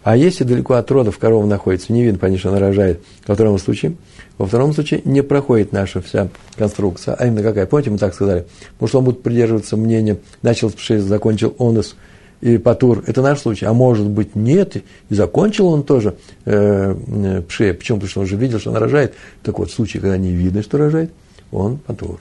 [0.04, 3.96] А если далеко от родов корова находится, не видно, что она рожает, во втором случае,
[4.38, 7.16] во втором случае не проходит наша вся конструкция.
[7.16, 7.66] А именно какая?
[7.66, 8.46] Помните, мы так сказали?
[8.74, 11.96] Потому что он будет придерживаться мнения, начал с закончил онос
[12.44, 13.06] и патур.
[13.08, 13.66] Это наш случай.
[13.66, 14.76] А может быть, нет.
[14.76, 17.74] И закончил он тоже э, э пши.
[17.74, 18.00] Почему?
[18.00, 19.14] Потому что он уже видел, что она рожает.
[19.44, 21.14] Так вот, в случае, когда не видно, что рожает,
[21.52, 22.20] он патур.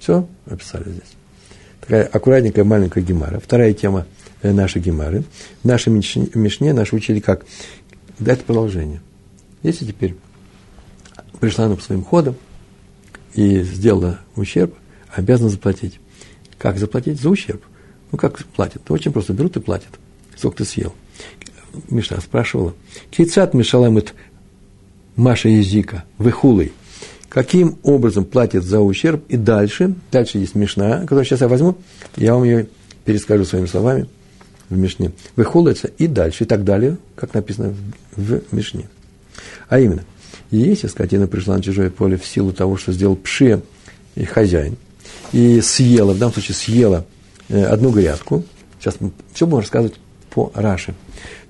[0.00, 1.12] Все, описали здесь.
[1.82, 3.38] Такая аккуратненькая маленькая гемара.
[3.38, 4.06] Вторая тема
[4.42, 5.22] э, нашей гемары.
[5.62, 7.46] В нашей Мишне наши учили как
[8.18, 9.00] дать продолжение.
[9.62, 10.16] Если теперь
[11.38, 12.34] пришла она по своим ходам
[13.34, 14.74] и сделала ущерб,
[15.14, 16.00] обязана заплатить.
[16.58, 17.20] Как заплатить?
[17.20, 17.62] За ущерб.
[18.12, 18.82] Ну, как платят?
[18.90, 19.32] Очень просто.
[19.32, 19.90] Берут и платят.
[20.36, 20.94] Сколько ты съел.
[21.88, 22.74] Миша спрашивала.
[23.10, 24.14] Кейцат мешаламит
[25.16, 26.72] Маша языка, выхулой.
[27.28, 29.24] Каким образом платят за ущерб?
[29.28, 31.76] И дальше, дальше есть Мишна, которую сейчас я возьму,
[32.16, 32.66] я вам ее
[33.04, 34.06] перескажу своими словами
[34.68, 35.12] в Мишне.
[35.36, 37.74] Выхулается и дальше, и так далее, как написано
[38.16, 38.88] в, Мишне.
[39.68, 40.02] А именно,
[40.50, 43.62] если скотина пришла на чужое поле в силу того, что сделал пше
[44.16, 44.76] и хозяин,
[45.32, 47.06] и съела, в данном случае съела
[47.50, 48.44] одну грядку,
[48.78, 49.98] сейчас мы все будем рассказывать
[50.30, 50.94] по Раши,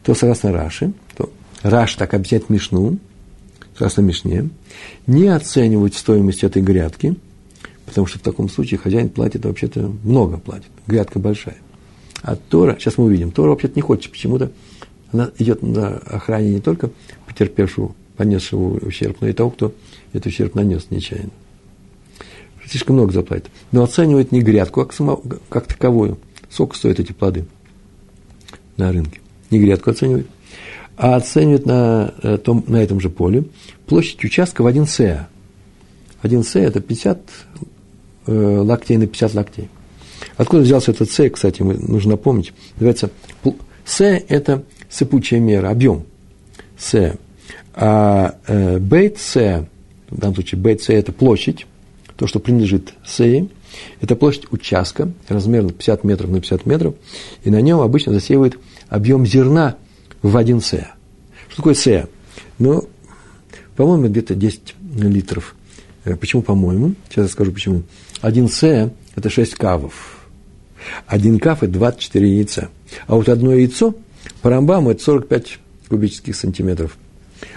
[0.03, 1.31] то согласно Раши, то
[1.63, 2.99] Раш так объясняет Мишну,
[3.75, 4.49] согласно Мишне,
[5.07, 7.15] не оценивать стоимость этой грядки,
[7.87, 11.57] потому что в таком случае хозяин платит вообще-то много платит, грядка большая.
[12.23, 14.53] А Тора, сейчас мы увидим, Тора вообще-то не хочет почему-то,
[15.13, 16.91] она идет на охране не только
[17.27, 19.75] потерпевшего, понесшего ущерб, но и того, кто
[20.13, 21.31] этот ущерб нанес нечаянно.
[22.71, 23.51] Слишком много заплатит.
[23.73, 24.95] Но оценивает не грядку, как,
[25.49, 26.19] как таковую.
[26.49, 27.47] Сколько стоят эти плоды
[28.77, 29.21] на рынке.
[29.51, 30.29] Не грядку оценивает,
[30.97, 33.45] а оценивает на, э, том, на этом же поле
[33.87, 35.29] площадь участка в один сеа.
[36.23, 37.21] Один сеа– это 50
[38.27, 39.69] э, локтей на 50 локтей.
[40.37, 42.53] Откуда взялся этот сеа, кстати, нужно напомнить.
[42.75, 43.11] Называется,
[43.85, 46.05] сеа– это сыпучая мера, объем
[46.79, 47.17] сеа.
[47.75, 49.67] А э, бейт сеа,
[50.09, 51.67] в данном случае бейт сеа– это площадь,
[52.21, 53.49] то, что принадлежит сеи,
[54.01, 56.95] это площадь участка, размерно 50 метров на 50 метров,
[57.43, 59.75] и на нем обычно засеивают объем зерна–
[60.23, 60.93] в один сея.
[61.49, 62.09] Что такое сея?
[62.59, 62.89] Ну,
[63.77, 65.55] по-моему, где-то 10 литров.
[66.05, 66.95] Э, почему по-моему?
[67.09, 67.83] Сейчас я скажу почему.
[68.21, 70.27] Один сея– это 6 кавов.
[71.07, 72.69] Один кав– это 24 яйца.
[73.07, 73.95] А вот одно яйцо
[74.43, 76.97] по Рамбаму– это 45 кубических сантиметров.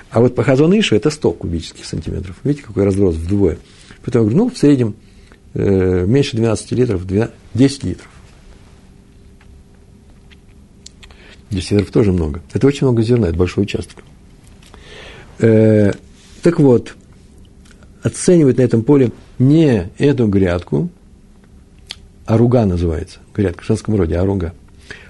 [0.10, 2.38] А вот по Хазонышу– это 100 кубических сантиметров.
[2.43, 3.58] Видите, какой разброс вдвое.
[4.04, 4.96] Поэтому я говорю, ну, в среднем
[5.54, 7.06] э, меньше 12 литров,
[7.54, 8.10] 10 литров.
[11.50, 12.42] 10 литров тоже много.
[12.54, 14.04] Это очень много зерна, это большой участок.
[15.39, 15.94] Э,
[16.42, 16.96] так вот,
[18.02, 20.89] оценивать на этом поле не эту грядку,
[22.26, 24.54] аруга называется, грядка в женском роде, аруга,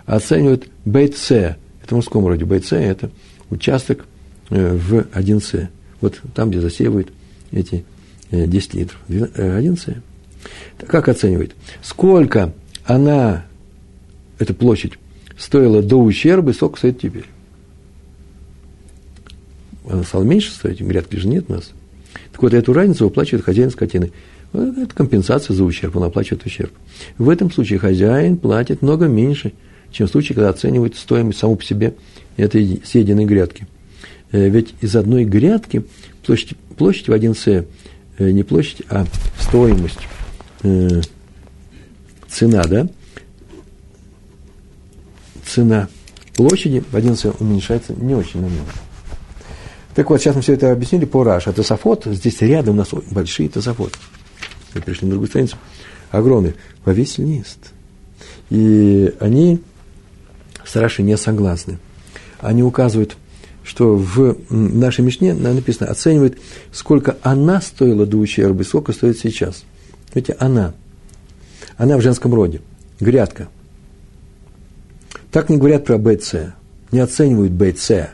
[0.05, 3.09] а оценивают бейце, это в мужском роде, бейце– это
[3.49, 4.05] участок
[4.49, 5.67] э, в 1С.
[6.01, 7.11] Вот там, где засеивают
[7.51, 7.85] эти
[8.33, 8.99] 10 э, литров.
[9.09, 9.97] 1С.
[10.87, 11.55] Как оценивает?
[11.81, 12.53] Сколько
[12.85, 13.45] она,
[14.39, 14.93] эта площадь,
[15.37, 17.25] стоила до ущерба, и сколько стоит теперь.
[19.89, 21.71] Она стала меньше стоить, грядки же нет у нас.
[22.31, 24.11] Так вот, эту разницу выплачивает хозяин скотины.
[24.53, 26.71] Это компенсация за ущерб, он оплачивает ущерб.
[27.17, 29.53] В этом случае хозяин платит много меньше,
[29.91, 31.95] чем в случае, когда оценивает стоимость саму по себе
[32.37, 33.67] этой съеденной грядки.
[34.31, 35.83] Э, ведь из одной грядки
[36.25, 37.65] площадь, площадь в 1 С, э,
[38.19, 39.05] не площадь, а
[39.39, 39.99] стоимость,
[40.63, 41.01] э,
[42.29, 42.87] цена, да,
[45.45, 45.87] цена
[46.35, 48.71] площади в 11 уменьшается не очень намного.
[49.95, 51.47] Так вот, сейчас мы все это объяснили по Раш.
[51.47, 53.93] А Тософот, здесь рядом у нас большие Тософот.
[54.73, 55.57] Мы пришли на другую страницу.
[56.09, 56.55] Огромные.
[56.83, 57.59] Во весь лист.
[58.49, 59.61] И они
[60.65, 61.77] с Рашей не согласны.
[62.39, 63.17] Они указывают,
[63.63, 66.37] что в нашей Мишне написано, оценивает,
[66.71, 69.63] сколько она стоила до ущерба сколько стоит сейчас.
[70.13, 70.73] Видите, она.
[71.77, 72.61] Она в женском роде.
[72.99, 73.47] Грядка–
[75.33, 76.53] так не говорят про БЦ,
[76.91, 78.11] не оценивают БЦ.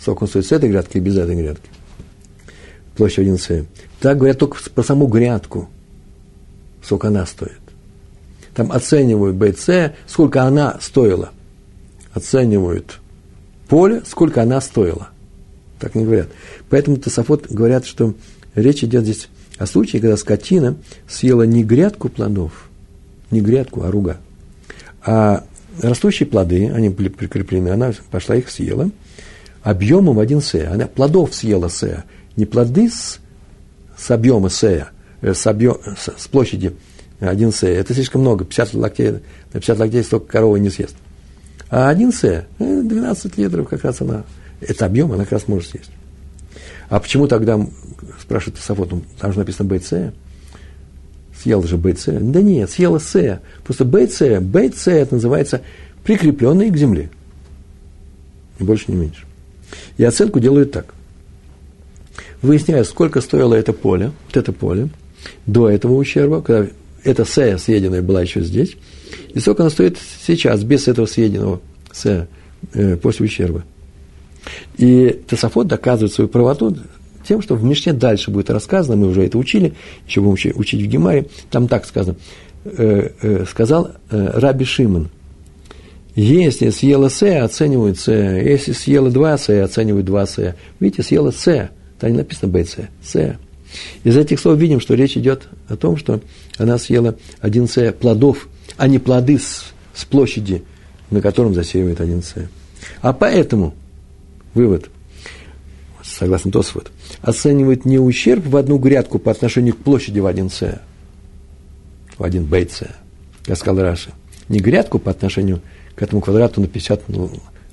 [0.00, 1.70] Сколько он стоит с этой грядки и без этой грядки.
[2.96, 3.64] Площадь 1С.
[4.00, 5.68] Так говорят только про саму грядку,
[6.82, 7.60] сколько она стоит.
[8.56, 11.30] Там оценивают БЦ, сколько она стоила.
[12.12, 12.98] Оценивают
[13.68, 15.10] поле, сколько она стоила.
[15.78, 16.28] Так не говорят.
[16.70, 18.14] Поэтому Тософот говорят, что
[18.54, 19.28] речь идет здесь
[19.58, 20.76] о случае, когда скотина
[21.06, 22.68] съела не грядку плодов,
[23.30, 24.18] не грядку, а руга,
[25.04, 25.44] а
[25.80, 28.90] растущие плоды, они были прикреплены, она пошла их съела,
[29.62, 30.72] объемом один сея.
[30.72, 32.04] Она плодов съела сея,
[32.36, 33.20] не плоды с,
[33.96, 34.88] с объема сея,
[35.20, 36.74] э, с, объем, с, с площади
[37.20, 37.80] один сея.
[37.80, 39.20] Это слишком много, 50 локтей, на
[39.60, 40.96] 50 локтей столько корова не съест.
[41.70, 44.24] А один сея, 12 э, литров как раз она,
[44.60, 45.90] это объем, она как раз может съесть.
[46.88, 47.60] А почему тогда,
[48.20, 50.14] спрашивает Сафот, ну, там же написано БЦ,
[51.38, 52.06] съел же БЦ.
[52.20, 53.40] Да нет, съела С.
[53.64, 55.62] Просто БЦ, БЦ это называется
[56.04, 57.10] прикрепленный к земле.
[58.58, 59.24] Ни больше, ни меньше.
[59.98, 60.94] И оценку делают так.
[62.40, 64.88] Выясняют, сколько стоило это поле, вот это поле,
[65.46, 66.70] до этого ущерба, когда
[67.08, 68.76] эта С съеденная была еще здесь,
[69.34, 71.60] И сколько она стоит сейчас, без этого съеденного
[71.92, 72.28] с,
[72.74, 73.64] э, после ущерба.
[74.76, 76.76] И Тософот доказывает свою правоту
[77.26, 79.74] тем, что в Мишне дальше будет рассказано, мы уже это учили,
[80.06, 82.16] еще будем учить в Гемаре, там так сказано,
[82.64, 85.10] э, э, сказал э, Раби Шимон,
[86.14, 90.54] если съела С, оценивают С, если съела 2 С, оценивают 2 С.
[90.80, 93.36] Видите, съела С, там не написано БС, С.
[94.04, 96.20] Из этих слов видим, что речь идет о том, что
[96.56, 100.64] она съела один С плодов, а не плоды с, с площади,
[101.10, 102.34] на котором засеивает один С.
[103.00, 103.74] А поэтому,
[104.54, 104.88] вывод,
[106.02, 110.80] согласно Тосфот, оценивает не ущерб в одну грядку по отношению к площади в один С,
[112.16, 112.82] в один бейт
[113.44, 114.12] как сказал Раши,
[114.48, 115.60] не грядку по отношению
[115.94, 117.30] к этому квадрату на 50 ну,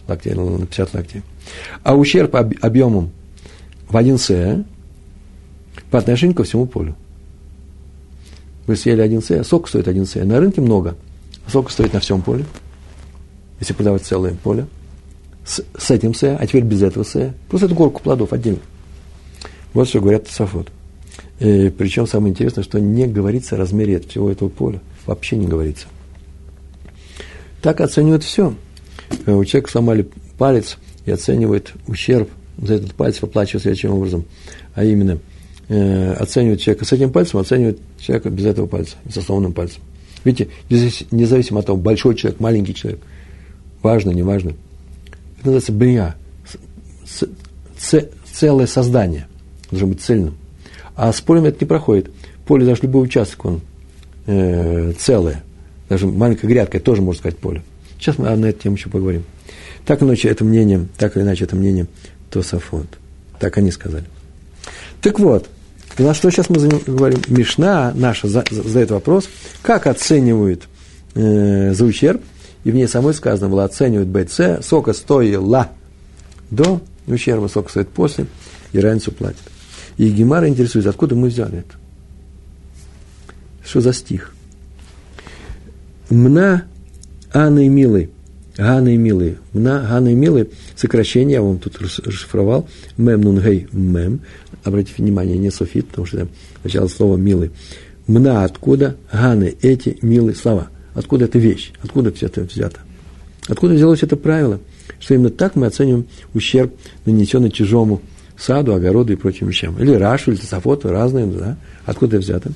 [0.07, 1.21] локтей, на 50 локтей,
[1.83, 3.11] а ущерб объемом
[3.89, 4.63] в один С
[5.95, 6.93] по отношению ко всему полю.
[8.67, 10.15] Вы съели один С, сок стоит один С.
[10.15, 10.97] На рынке много.
[11.47, 12.43] Сок стоит на всем поле,
[13.61, 14.67] если продавать целое поле.
[15.45, 17.33] С, с этим С, а теперь без этого С.
[17.47, 18.59] Просто эту горку плодов отдельно.
[19.71, 20.67] Вот что говорят Тософот.
[21.39, 24.81] И, причем самое интересное, что не говорится о размере всего этого поля.
[25.05, 25.87] Вообще не говорится.
[27.61, 28.53] Так оценивают все.
[29.25, 34.25] У человека сломали палец и оценивает ущерб за этот палец, выплачивает следующим образом.
[34.73, 35.19] А именно,
[35.67, 39.81] э, оценивает человека с этим пальцем, оценивает человека без этого пальца, со сломанным пальцем.
[40.23, 40.49] Видите,
[41.11, 43.01] независимо от того, большой человек, маленький человек,
[43.81, 44.53] важно, не важно.
[45.39, 46.15] Это называется брия,
[48.31, 49.27] целое создание–
[49.71, 50.35] должен быть цельным.
[50.95, 52.09] А с полем это не проходит.
[52.45, 53.61] Поле, даже любой участок, он
[54.27, 55.43] э, целое.
[55.89, 57.61] Даже маленькая грядка, тоже можно сказать поле.
[57.99, 59.23] Сейчас мы на эту тему еще поговорим.
[59.85, 61.87] Так иначе, это мнение, так или иначе, это мнение
[62.31, 62.97] Тософонт.
[63.39, 64.05] Так они сказали.
[65.01, 65.49] Так вот,
[65.97, 67.21] на что сейчас мы говорим?
[67.27, 69.29] Мишна наша задает вопрос,
[69.61, 70.67] как оценивают
[71.13, 72.21] э, за ущерб,
[72.63, 75.69] и в ней самой сказано было, оценивают БЦ, сока стоила
[76.51, 78.25] до ущерба, сока стоит после,
[78.73, 79.41] и разницу платят.
[79.97, 81.75] И Гемара интересуется, откуда мы взяли это.
[83.63, 84.33] Что за стих?
[86.09, 86.65] Мна
[87.33, 88.09] Анны и Милы.
[88.57, 89.37] Ганы и Милы.
[89.53, 90.49] Мна Ганы и Милы.
[90.75, 92.67] Сокращение, я вам тут расшифровал.
[92.97, 94.21] Мем нун гей мем.
[94.65, 96.27] Обратите внимание, не софит, потому что это
[96.63, 97.51] начало слова милы.
[98.07, 98.97] Мна откуда?
[99.13, 100.69] Ганы эти милые слова.
[100.95, 101.71] Откуда эта вещь?
[101.83, 102.79] Откуда все это взято?
[103.47, 104.59] Откуда взялось это правило?
[104.99, 106.73] Что именно так мы оцениваем ущерб,
[107.05, 108.01] нанесенный чужому
[108.37, 109.79] саду, огороду и прочим вещам.
[109.79, 111.57] Или Рашу, или Тософоту, разные, да?
[111.85, 112.51] Откуда взято?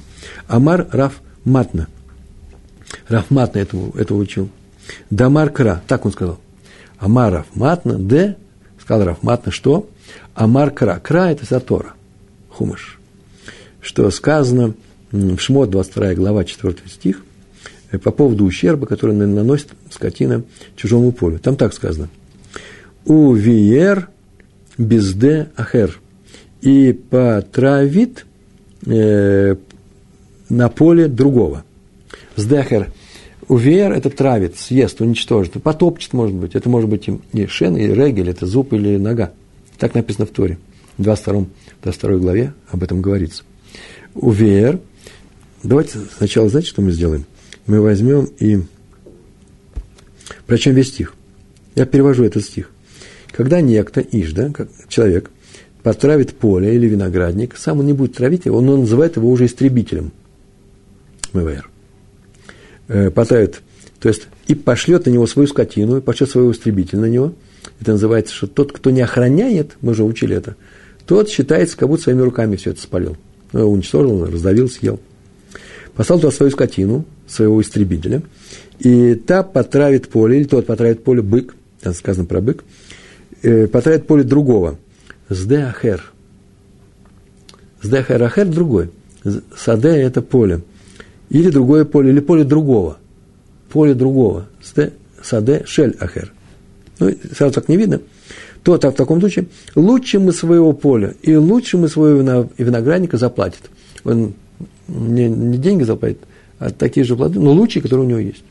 [0.47, 1.87] Амар Раф Матна.
[3.07, 4.49] Раф Матна этого, этого учил.
[5.11, 6.39] Дамар Кра, так он сказал.
[6.97, 8.35] Амар Раф Матна, Д,
[8.81, 9.87] сказал Раф Матна, что?
[10.33, 10.99] Амар Кра.
[10.99, 11.93] Кра– это Сатора,
[12.59, 12.99] Хумаш.
[13.79, 14.73] Что сказано
[15.13, 17.23] в Шмот, 22 глава, 4 стих,
[17.91, 20.43] э, по поводу ущерба, который наносит скотина
[20.75, 21.39] чужому полю.
[21.39, 22.09] Там так сказано.
[23.05, 24.09] У Виер
[24.77, 26.01] безде ахер.
[26.61, 28.25] И потравит
[28.85, 29.55] э,
[30.49, 31.63] на поле другого.
[32.35, 32.91] Сдехер.
[33.47, 36.55] Увер– это травит, съест, уничтожит, потопчет, может быть.
[36.55, 39.31] Это может быть и шен, и регель, это зуб или нога.
[39.79, 40.59] Так написано в Торе.
[40.99, 41.45] В 22,
[41.81, 43.43] 22 главе об этом говорится.
[44.15, 44.81] Увер.
[45.63, 47.23] Давайте сначала, знаете, что мы сделаем?
[47.67, 48.59] Мы возьмем и
[50.45, 51.13] прочем весь стих.
[51.75, 52.69] Я перевожу этот стих.
[53.31, 55.31] Когда некто, Ижда, как человек,
[55.83, 60.11] потравит поле или виноградник, сам он не будет травить его, он называет его уже истребителем.
[61.31, 61.65] МВР.
[62.89, 63.61] Э, потравит,
[64.01, 67.33] то есть и пошлет на него свою скотину, и пошлет своего истребителя на него.
[67.79, 70.57] Это называется, что тот, кто не охраняет, мы уже учили это,
[71.09, 73.17] тот считается, как будто своими руками все это спалил.
[73.51, 74.99] Ну, уничтожил, раздавил, съел.
[75.95, 78.21] Послал туда свою скотину, своего истребителя,
[78.77, 82.63] и та потравит поле, или тот потравит поле бык, там сказано про бык,
[83.41, 84.77] э, потратит поле другого.
[85.29, 86.11] Сдеахер.
[87.81, 88.91] Сдеахер ахер другой.
[89.57, 90.61] Саде– это поле.
[91.31, 92.99] Или другое поле, или поле другого.
[93.71, 94.45] Поле другого.
[95.23, 96.31] Саде шель ахер.
[96.99, 97.99] Ну, сразу так не видно.
[98.63, 103.69] То так в таком случае лучше мы своего поля и лучше мы своего виноградника заплатит.
[104.03, 104.33] Он
[104.87, 106.19] не, не деньги заплатит,
[106.57, 108.43] а такие же плоды, но лучшие, которые у него есть.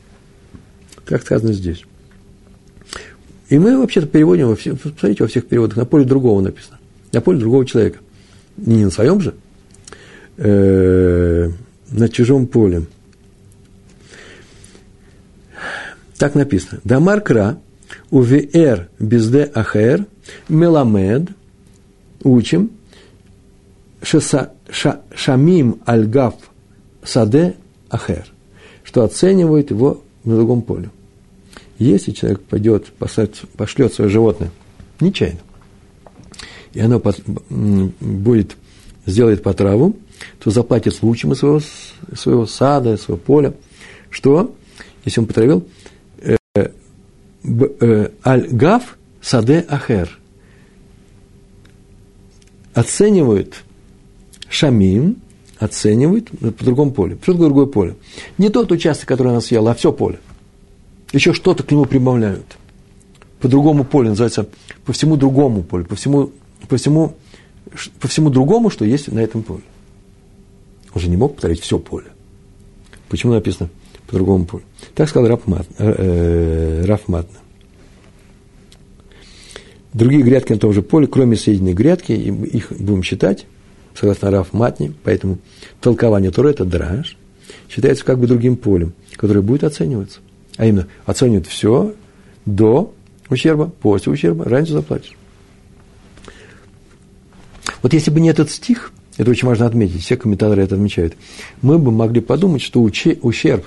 [1.05, 1.83] Как сказано здесь.
[3.49, 6.77] И мы вообще-то переводим, во все, посмотрите, во всех переводах, на поле другого написано.
[7.11, 7.97] На поле другого человека.
[8.57, 9.33] Не на своем же,
[10.37, 11.49] э,
[11.89, 12.83] на чужом поле.
[16.17, 16.81] Так написано.
[16.83, 17.57] Дамар кра,
[18.09, 20.05] увер безде ахер,
[20.47, 21.29] меламед,
[22.23, 22.71] учим,
[24.01, 26.35] шеса, ша, шамим альгав
[27.03, 27.55] саде
[27.89, 28.25] ахер,
[28.83, 30.89] что оценивает его на другом поле.
[31.77, 34.51] Если человек пойдет, пошлет свое животное
[34.99, 35.39] нечаянно,
[36.73, 37.01] и оно
[37.49, 38.57] будет,
[39.05, 39.95] сделает по траву,
[40.39, 41.61] то заплатит случаем своего,
[42.13, 43.53] своего сада, своего поля.
[44.09, 44.53] Что?
[45.05, 45.65] Если он потравил,
[48.25, 50.17] аль-гав саде ахер.
[52.73, 53.63] Оценивают
[54.49, 55.17] шамим,
[55.57, 57.17] оценивают по другому полю.
[57.21, 57.95] Что такое другое поле?
[58.37, 60.19] Не тот участок, который она съела, а все поле.
[61.11, 62.57] Еще что-то к нему прибавляют.
[63.41, 64.47] По другому полю, называется,
[64.85, 66.31] по всему другому полю, по всему,
[66.67, 67.15] по всему,
[67.99, 69.63] по всему другому, что есть на этом поле.
[70.93, 72.07] Он же не мог повторить все поле.
[73.07, 73.69] Почему написано
[74.07, 74.63] по другому полю?
[74.95, 77.37] Так сказал Раф, Мат, э, э, Раф Матна.
[79.93, 83.45] Другие грядки на том же поле, кроме соединенной грядки, их будем считать,
[83.95, 85.39] согласно Раф Матни, поэтому
[85.81, 87.17] толкование Тора– это драж,
[87.69, 90.19] считается как бы другим полем, которое будет оцениваться.
[90.57, 91.95] А именно, оценивают все
[92.45, 92.93] до
[93.29, 95.15] ущерба, после ущерба, раньше заплатишь.
[97.81, 101.15] Вот если бы не этот стих, это очень важно отметить, все комментаторы это отмечают,
[101.61, 103.65] мы бы могли подумать, что ущерб,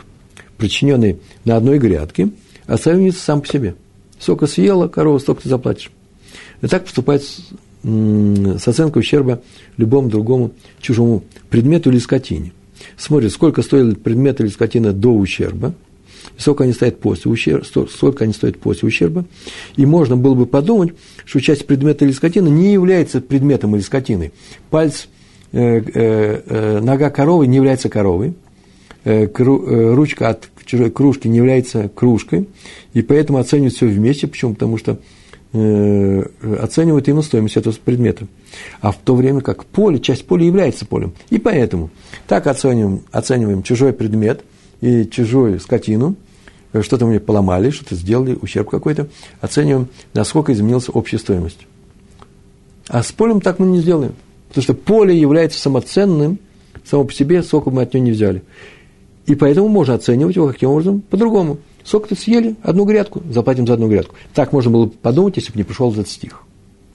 [0.63, 2.31] причиненный на одной грядке,
[2.67, 3.75] оценивается сам по себе.
[4.21, 5.91] Сколько съела корова, столько ты заплатишь.
[6.63, 7.41] И так поступает с,
[7.83, 9.43] с оценкой ущерба
[9.77, 12.53] любому другому чужому предмету или скотине.
[12.97, 15.75] Смотрит, сколько стоит предмет или скотина до ущерба,
[16.37, 19.25] сколько они стоят после ущерба, сколько они стоят после ущерба.
[19.75, 20.93] И можно было бы подумать,
[21.25, 24.33] что часть предмета или скотины не является предметом или скотиной.
[24.71, 25.07] Пальц,
[25.51, 25.83] э, э,
[26.47, 28.35] э, нога коровы не является коровой,
[29.05, 32.49] э, э, ручка от чужой кружки не является кружкой,
[32.93, 34.27] и поэтому оценивают все вместе.
[34.27, 34.55] Почему?
[34.55, 34.99] Потому что
[35.53, 36.23] э,
[36.61, 38.27] оценивают именно стоимость этого предмета.
[38.81, 41.13] А в то время как поле, часть поля является полем.
[41.31, 41.91] И поэтому
[42.27, 44.43] так оцениваем, оцениваем чужой предмет
[44.81, 46.17] и чужую скотину,
[46.81, 49.09] что-то мне поломали, что-то сделали, ущерб какой-то,
[49.41, 51.67] оцениваем, насколько изменилась общая стоимость.
[52.89, 54.15] А с полем так мы не сделаем.
[54.49, 56.39] Потому что поле является самоценным,
[56.85, 58.43] само по себе, сколько мы от него не взяли.
[59.27, 61.01] И поэтому можно оценивать его каким образом?
[61.01, 61.59] По-другому.
[61.85, 64.15] Сколько-то съели, одну грядку, заплатим за одну грядку.
[64.35, 66.43] Так можно было бы подумать, если бы не пришел этот стих.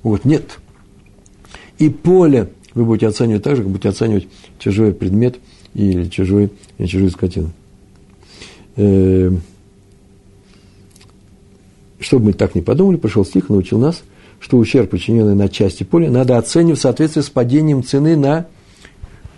[0.04, 0.60] Вот нет.
[1.78, 4.28] И поле вы будете оценивать так же, как будете оценивать
[4.60, 5.38] чужой предмет
[5.74, 7.52] или чужой, или чужую скотину.
[8.76, 9.32] Э,
[12.00, 14.04] чтобы мы так не подумали, пришел стих, научил нас,
[14.40, 18.48] что ущерб, причиненный на части поля, надо оценивать в соответствии с падением цены на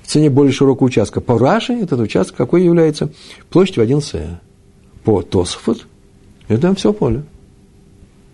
[0.09, 1.21] цене более широкого участка.
[1.21, 3.11] По Раши этот участок какой является?
[3.49, 4.39] Площадь в 1 сэ.
[5.03, 5.85] По Тосфот
[6.47, 7.23] это все поле.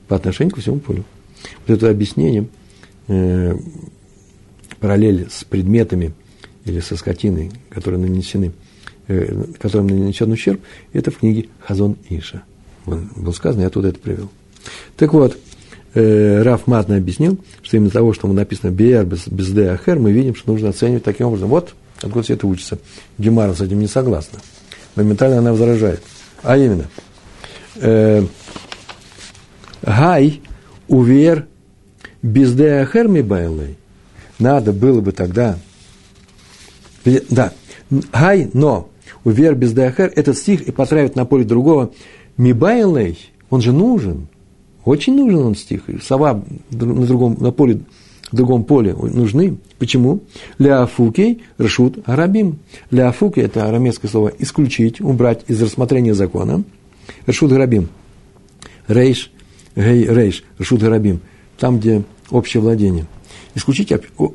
[0.08, 1.04] По отношению ко всему полю.
[1.68, 2.48] Вот это объяснение,
[3.08, 3.56] э,
[4.80, 6.14] параллель с предметами
[6.64, 8.54] или со скотиной, которые нанесены,
[9.08, 10.62] э, которым нанесен ущерб,
[10.94, 12.44] это в книге Хазон Иша.
[12.86, 14.30] Было сказано, я оттуда это привел.
[14.96, 15.38] Так вот,
[15.96, 20.12] э, Раф Матно объяснил, что именно того, что написано «Биэр без, без Д Ахер», мы
[20.12, 21.50] видим, что нужно оценивать таким образом.
[21.50, 22.78] Вот откуда все это учится.
[23.18, 24.40] Гемара с этим не согласна.
[24.96, 26.02] Моментально она возражает.
[26.44, 26.86] А именно,
[27.78, 28.24] э,
[29.82, 30.42] Гай
[30.88, 31.48] увер
[32.22, 33.78] без Д Ахер ми байлей.
[34.38, 35.58] Надо было бы тогда,
[37.30, 37.54] да,
[37.90, 38.90] Гай, но
[39.24, 41.94] увер без Д Ахер, этот стих и потравит на поле другого
[42.38, 44.28] Мибайлей, он же нужен,
[44.86, 45.82] очень нужен он стих.
[46.02, 47.82] Сова на, другом, на поле,
[48.32, 49.58] в другом поле нужны.
[49.80, 50.22] Почему?
[50.60, 52.60] Ляфукей решут арабим.
[52.92, 56.64] Ляфуки– это арамейское слово «исключить», «убрать» из рассмотрения закона.
[57.28, 57.90] Решут арабим.
[58.88, 59.32] Рейш,
[59.76, 61.20] гей, рейш, решут арабим.
[61.58, 63.08] Там, где общее владение.
[63.56, 63.92] Исключить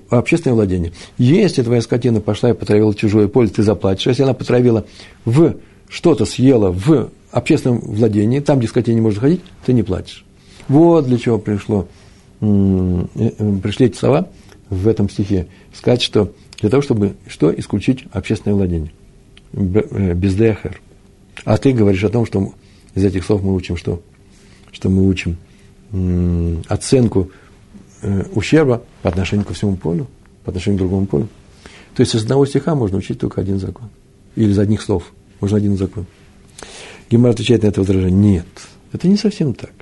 [0.09, 0.93] общественное владение.
[1.19, 4.07] Если твоя скотина пошла и потравила чужое поле, ты заплатишь.
[4.07, 4.87] Если она потравила
[5.25, 5.57] в
[5.89, 10.25] что-то съела в общественном владении, там, где скотина не может ходить, ты не платишь.
[10.69, 11.89] Вот для чего пришло,
[12.41, 14.29] э, э, пришли эти слова
[14.69, 15.49] в этом стихе.
[15.73, 17.53] Сказать, что для того, чтобы что?
[17.53, 18.93] Исключить общественное владение.
[19.53, 20.81] Э, Бездехер.
[21.45, 22.53] А ты говоришь о том, что
[22.95, 24.03] из этих слов мы учим что?
[24.73, 25.37] Что мы учим
[26.69, 27.31] оценку
[28.35, 30.07] ущерба по отношению ко всему полю,
[30.45, 31.29] по отношению к другому полю.
[31.97, 33.89] То есть из одного стиха можно учить только один закон.
[34.37, 36.07] Или из одних слов можно один закон.
[37.11, 38.35] Гемар отвечает на это возражение.
[38.35, 38.47] Нет,
[38.93, 39.73] это не совсем так.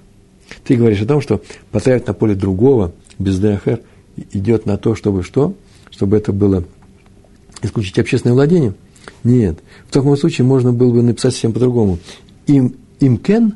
[0.65, 3.81] Ты говоришь о том, что поставить на поле другого без ДХР
[4.33, 5.55] идет на то, чтобы что?
[5.91, 6.65] Чтобы это было
[7.63, 8.75] исключить общественное владение?
[9.25, 9.59] Нет.
[9.89, 11.99] В таком случае можно было бы написать совсем по-другому.
[12.47, 13.55] Им, имкен,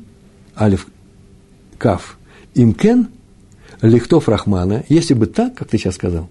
[0.59, 0.87] алиф,
[1.79, 2.19] каф,
[2.55, 3.09] имкен,
[3.81, 6.29] лихтов рахмана, если бы так, как ты сейчас сказал,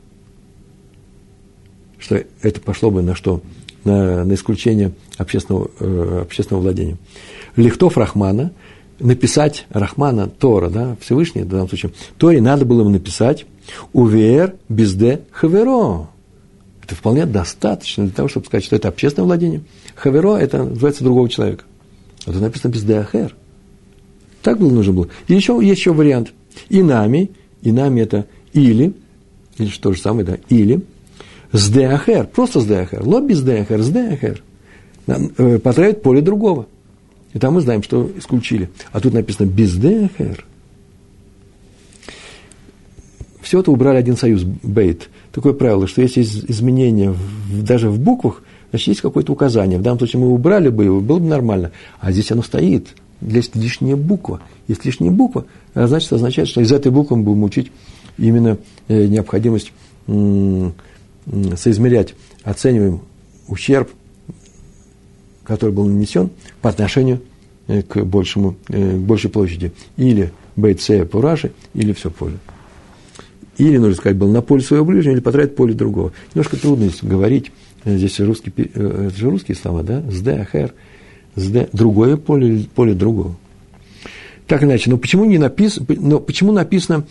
[1.97, 3.41] что это пошло бы на что?
[3.84, 6.97] на, на исключение общественного, э, общественного владения.
[7.55, 8.53] Лихтов Рахмана,
[9.02, 13.45] написать Рахмана, Тора, да, Всевышний в данном случае, Торе надо было ему написать
[13.93, 16.10] «Увер безде хаверо».
[16.84, 19.62] Это вполне достаточно для того, чтобы сказать, что это общественное владение.
[19.95, 21.64] Хаверо– это называется другого человека.
[22.26, 23.36] А тут написано «безде ахер».
[24.41, 25.08] Так было нужно было.
[25.28, 26.34] И еще есть еще вариант.
[26.70, 27.32] И нами,
[27.62, 28.93] и нами это или,
[29.58, 30.82] или что же самое, да, или
[31.52, 34.43] сдеахер, просто сдеахер, лобби сдеахер, сдеахер.
[35.08, 36.68] Э, Потравит поле другого.
[37.34, 38.69] И там мы знаем, что исключили.
[38.91, 40.45] А тут написано бездеахер.
[43.41, 45.09] Все это убрали один союз, бейт.
[45.32, 49.79] Такое правило, что если изменения в, даже в буквах, значит, есть какое-то указание.
[49.79, 51.71] В данном случае мы убрали бы его, было бы нормально.
[51.99, 52.89] А здесь оно стоит.
[53.21, 54.41] Есть лишняя буква.
[54.67, 57.71] Есть лишняя буква, а значит, означает, что из этой буквы мы будем учить
[58.17, 58.57] именно
[58.88, 59.71] э, необходимость
[61.55, 63.01] соизмерять, оцениваем
[63.47, 63.89] ущерб,
[65.44, 66.30] который был нанесен
[66.62, 67.22] по отношению
[67.68, 69.72] э, к, большему, э, к большей площади.
[69.98, 72.38] Или по Раши, или все поле.
[73.58, 76.14] Или, нужно сказать, был на поле своего ближнего, или потратить поле другого.
[76.34, 77.52] Немножко трудно здесь говорить,
[77.86, 80.04] здесь русский, это же русские слова, да?
[80.10, 80.74] СД, АХР,
[81.36, 83.36] СД, другое поле, поле другого.
[84.48, 87.06] Так иначе, но почему, не написано, но почему написано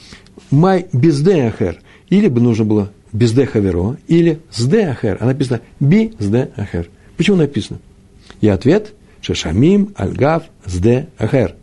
[0.51, 1.81] «май без ДХР»?
[2.11, 6.89] Или бы нужно было без хаверо, или с ДХР, а написано «би с ДХР».
[7.16, 7.81] Почему написано?
[8.41, 11.55] И ответ– «шешамим альгав с ДХР».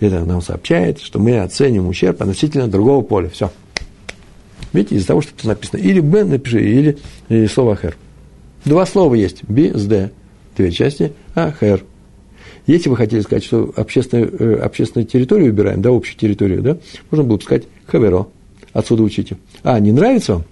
[0.00, 3.28] Это нам сообщает, что мы оценим ущерб относительно другого поля.
[3.28, 3.50] Все.
[4.72, 6.98] Видите, из-за того, что тут написано или «б» напиши, или,
[7.28, 7.96] или слово «ахер».
[8.64, 10.10] Два слова есть– «би» с «д».
[10.56, 11.84] Две части– «ахер».
[12.66, 16.78] Если вы хотели сказать, что общественную, э, общественную территорию убираем, да, общую территорию, да,
[17.10, 18.28] можно было бы сказать хаверо.
[18.72, 19.36] Отсюда учите.
[19.64, 20.44] А, не нравится вам?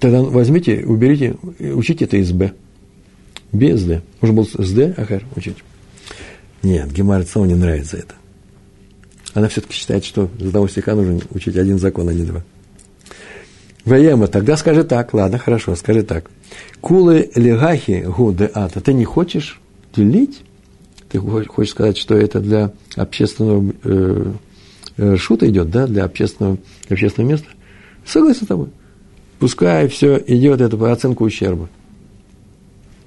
[0.00, 2.52] Тогда возьмите, уберите, учите это из Б.
[3.56, 4.02] Без Д.
[4.20, 5.56] Можно было с Д, Ахар учить.
[6.62, 8.14] Нет, Гемара снова не нравится это.
[9.34, 12.42] Она все-таки считает, что за одного стиха нужно учить один закон, а не два.
[13.84, 16.30] Ваяма, тогда скажи так, ладно, хорошо, скажи так.
[16.80, 18.80] Кулы легахи гу де ата.
[18.80, 19.60] Ты не хочешь
[19.94, 20.40] делить?
[21.08, 24.32] Ты хочешь сказать, что это для общественного э,
[24.96, 27.48] э, шута идет, да, для общественного, общественного места?
[28.04, 28.68] Согласен с тобой.
[29.38, 31.68] Пускай все идет это по оценку ущерба.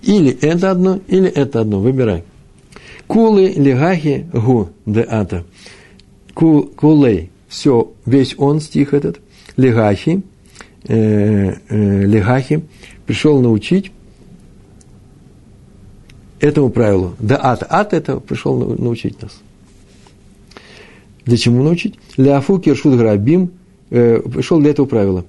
[0.02, 1.80] Или это одно, или это одно.
[1.80, 2.24] Выбирай.
[3.08, 5.46] Кулы легахи гу де ата.
[6.34, 7.32] Кул, кулей.
[7.48, 9.20] Все, весь он, стих этот.
[9.58, 10.22] Легахи.
[10.86, 12.64] Э, э, легахи.
[13.06, 13.92] Пришел научить
[16.40, 17.16] этому правилу.
[17.20, 17.64] Да ат.
[17.70, 19.42] Ат это пришел научить нас.
[21.26, 21.96] Для чему научить?
[22.18, 23.52] Ляфу киршут грабим
[23.90, 25.26] э, пришел для этого правила.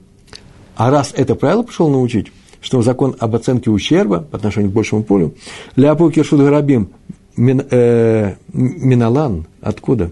[0.76, 5.02] А раз это правило пришел научить, что закон об оценке ущерба по отношению к большему
[5.02, 5.34] полю,
[5.76, 6.90] ляпу киршут грабим
[7.36, 10.10] мин, э, миналан, откуда?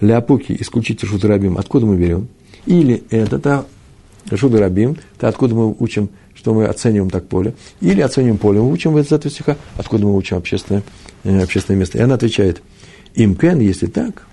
[0.00, 2.28] Ляпуки, исключить шут рабим, откуда мы берем?
[2.66, 3.64] Или это та
[4.34, 8.72] шут рабим, то откуда мы учим что мы оцениваем так поле, или оцениваем поле, мы
[8.72, 10.82] учим из этого стиха, откуда мы учим общественное,
[11.22, 11.98] э, общественное место.
[11.98, 12.62] И она отвечает,
[13.14, 14.26] им кен, если так,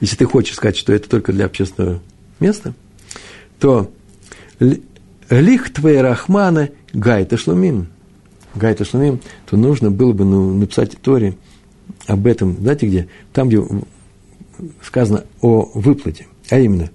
[0.00, 2.00] если ты хочешь сказать, что это только для общественного
[2.38, 2.74] места,
[3.58, 3.90] то
[5.30, 7.88] лих твоей рахмана гайта шлумим,
[8.54, 11.36] гайта шлумим, то нужно было бы ну, написать Торе
[12.06, 13.08] об этом, знаете где?
[13.32, 13.62] Там, где
[14.82, 16.90] сказано о выплате, а именно,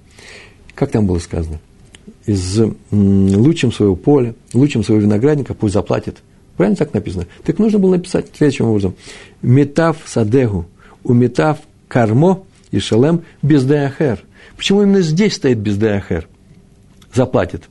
[0.75, 1.59] как там было сказано–
[2.25, 2.59] из
[2.91, 6.17] лучшим своего поля, лучшим своего виноградника, пусть заплатит.
[6.57, 7.25] Правильно так написано?
[7.43, 8.95] Так нужно было написать следующим образом.
[9.41, 10.65] Метав садегу,
[11.03, 14.23] уметав кармо и шалем без деахер.
[14.55, 16.27] Почему именно здесь стоит без деахер?
[17.13, 17.63] Заплатит.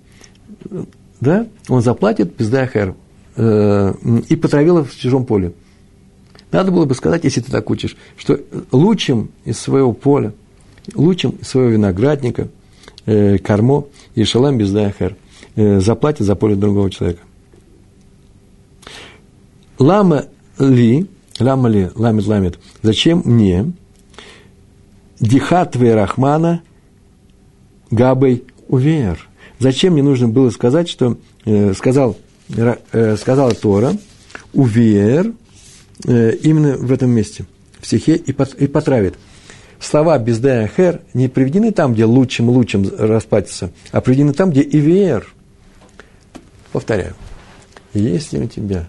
[1.20, 1.46] Да?
[1.68, 2.94] Он заплатит без деахер.
[3.36, 3.94] Э,
[4.28, 5.52] и потравил в чужом поле.
[6.50, 8.40] Надо было бы сказать, если ты так учишь, что
[8.72, 10.32] лучшим из своего поля,
[10.94, 12.48] лучшим из своего виноградника–
[13.06, 15.16] э, кармо и шалам без дахар,
[15.56, 17.22] э, заплатит за поле другого человека.
[19.78, 20.26] Лама
[20.58, 21.06] ли,
[21.38, 23.72] лама ли, ламит, ламит, зачем мне
[25.18, 26.62] дихат рахмана
[27.90, 29.26] габей увер?
[29.60, 32.16] Зачем мне нужно было сказать, что э, сказал,
[32.48, 33.92] э, сказала Тора,
[34.52, 35.32] увер,
[36.06, 37.44] э, именно в этом месте,
[37.78, 39.14] в стихе и, пот, и потравит–
[39.80, 45.26] слова без ДХР не приведены там, где лучшим-лучшим расплатится, а приведены там, где ИВР.
[46.72, 47.14] Повторяю.
[47.92, 48.86] Если у тебя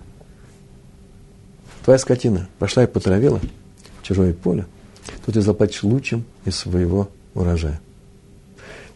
[1.83, 3.39] твоя скотина пошла и потравила
[4.03, 4.67] чужое поле,
[5.25, 7.81] то ты заплатишь лучшим из своего урожая.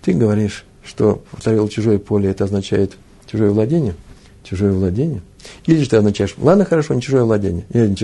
[0.03, 2.97] Ты говоришь, что потравил чужое поле, это означает
[3.29, 3.95] чужое владение.
[4.43, 5.21] Чужое владение?
[5.65, 7.97] Или же ты означаешь, ладно, хорошо, не чужое владение, не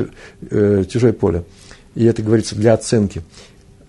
[0.50, 1.44] э, чужое поле.
[1.96, 3.22] И это говорится для оценки.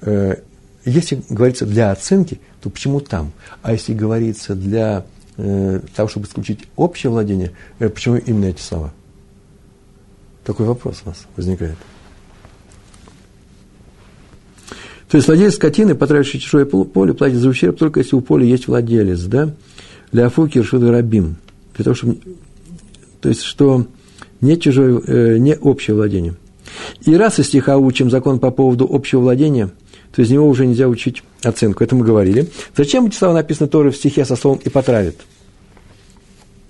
[0.02, 0.36] Э,
[0.84, 3.32] если говорится для оценки, то почему там?
[3.62, 8.92] А если говорится для э, того, чтобы исключить общее владение, э, почему именно эти слова?
[10.44, 11.76] Такой вопрос у нас возникает.
[15.12, 18.66] То есть владелец скотины, потративший чужое поле, платит за ущерб только если у поля есть
[18.66, 19.54] владелец, да?
[20.10, 21.36] Для Афуки Ршида Рабим.
[21.76, 22.16] Для того, чтобы...
[23.20, 23.86] То есть, что
[24.40, 26.34] не чужое, э, не общее владение.
[27.02, 29.68] И раз из стиха учим закон по поводу общего владения,
[30.16, 31.84] то из него уже нельзя учить оценку.
[31.84, 32.48] Это мы говорили.
[32.74, 35.20] Зачем эти слова написаны тоже в стихе со словом «и потравит»?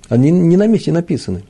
[0.09, 1.45] Они не на месте написаны.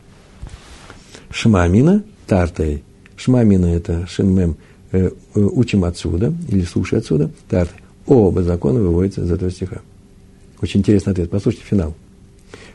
[1.30, 2.84] Шмамина тартай.
[3.16, 4.58] Шмамина– это шинмем,
[4.92, 7.80] э, э, учим отсюда, или слушай отсюда, тартай.
[8.06, 9.80] Оба закона выводятся из этого стиха.
[10.60, 11.30] Очень интересный ответ.
[11.30, 11.94] Послушайте финал.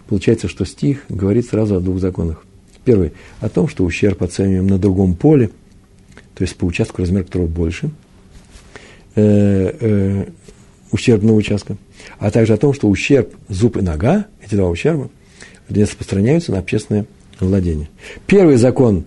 [0.07, 2.43] Получается, что стих говорит сразу о двух законах.
[2.85, 3.11] Первый–
[3.41, 5.51] о том, что ущерб оцениваем на другом поле–
[6.37, 7.89] то есть по участку, размер которого больше
[9.15, 10.25] э, э,
[10.91, 11.77] ущербного участка,
[12.19, 15.09] а также о том, что ущерб зуб и нога, эти два ущерба,
[15.67, 17.07] распространяются на общественное
[17.39, 17.89] владение.
[18.27, 19.05] Первый закон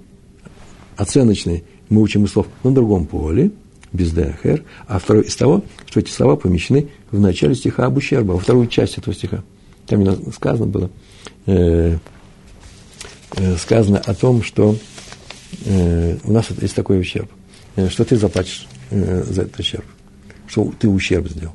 [0.97, 3.51] оценочный мы учим из слов на другом поле,
[3.93, 8.33] без ДХР, а второй из того, что эти слова помещены в начале стиха об ущербе,
[8.33, 9.43] во вторую часть этого стиха.
[9.87, 10.91] Там сказано было,
[11.47, 11.99] э,
[13.37, 14.77] э, сказано о том, что
[15.65, 17.29] э, у нас есть такой ущерб,
[17.77, 19.85] э, что ты заплатишь э, за этот ущерб,
[20.47, 21.55] что ты ущерб сделал.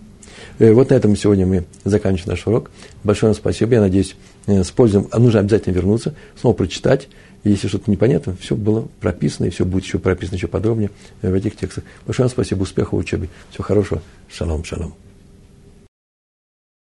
[0.60, 2.72] Э, вот на этом сегодня мы заканчиваем наш урок.
[3.04, 3.76] Большое вам спасибо.
[3.76, 4.16] Я надеюсь,
[4.48, 5.06] э, с пользой.
[5.12, 7.08] А нужно обязательно вернуться, снова прочитать.
[7.46, 10.90] Если что-то непонятно, все было прописано, и все будет еще прописано еще подробнее
[11.22, 11.84] в этих текстах.
[12.06, 13.30] Большое вам спасибо, успехов в учебе.
[13.52, 14.02] Всего хорошего.
[14.28, 14.96] Шалом, шалом.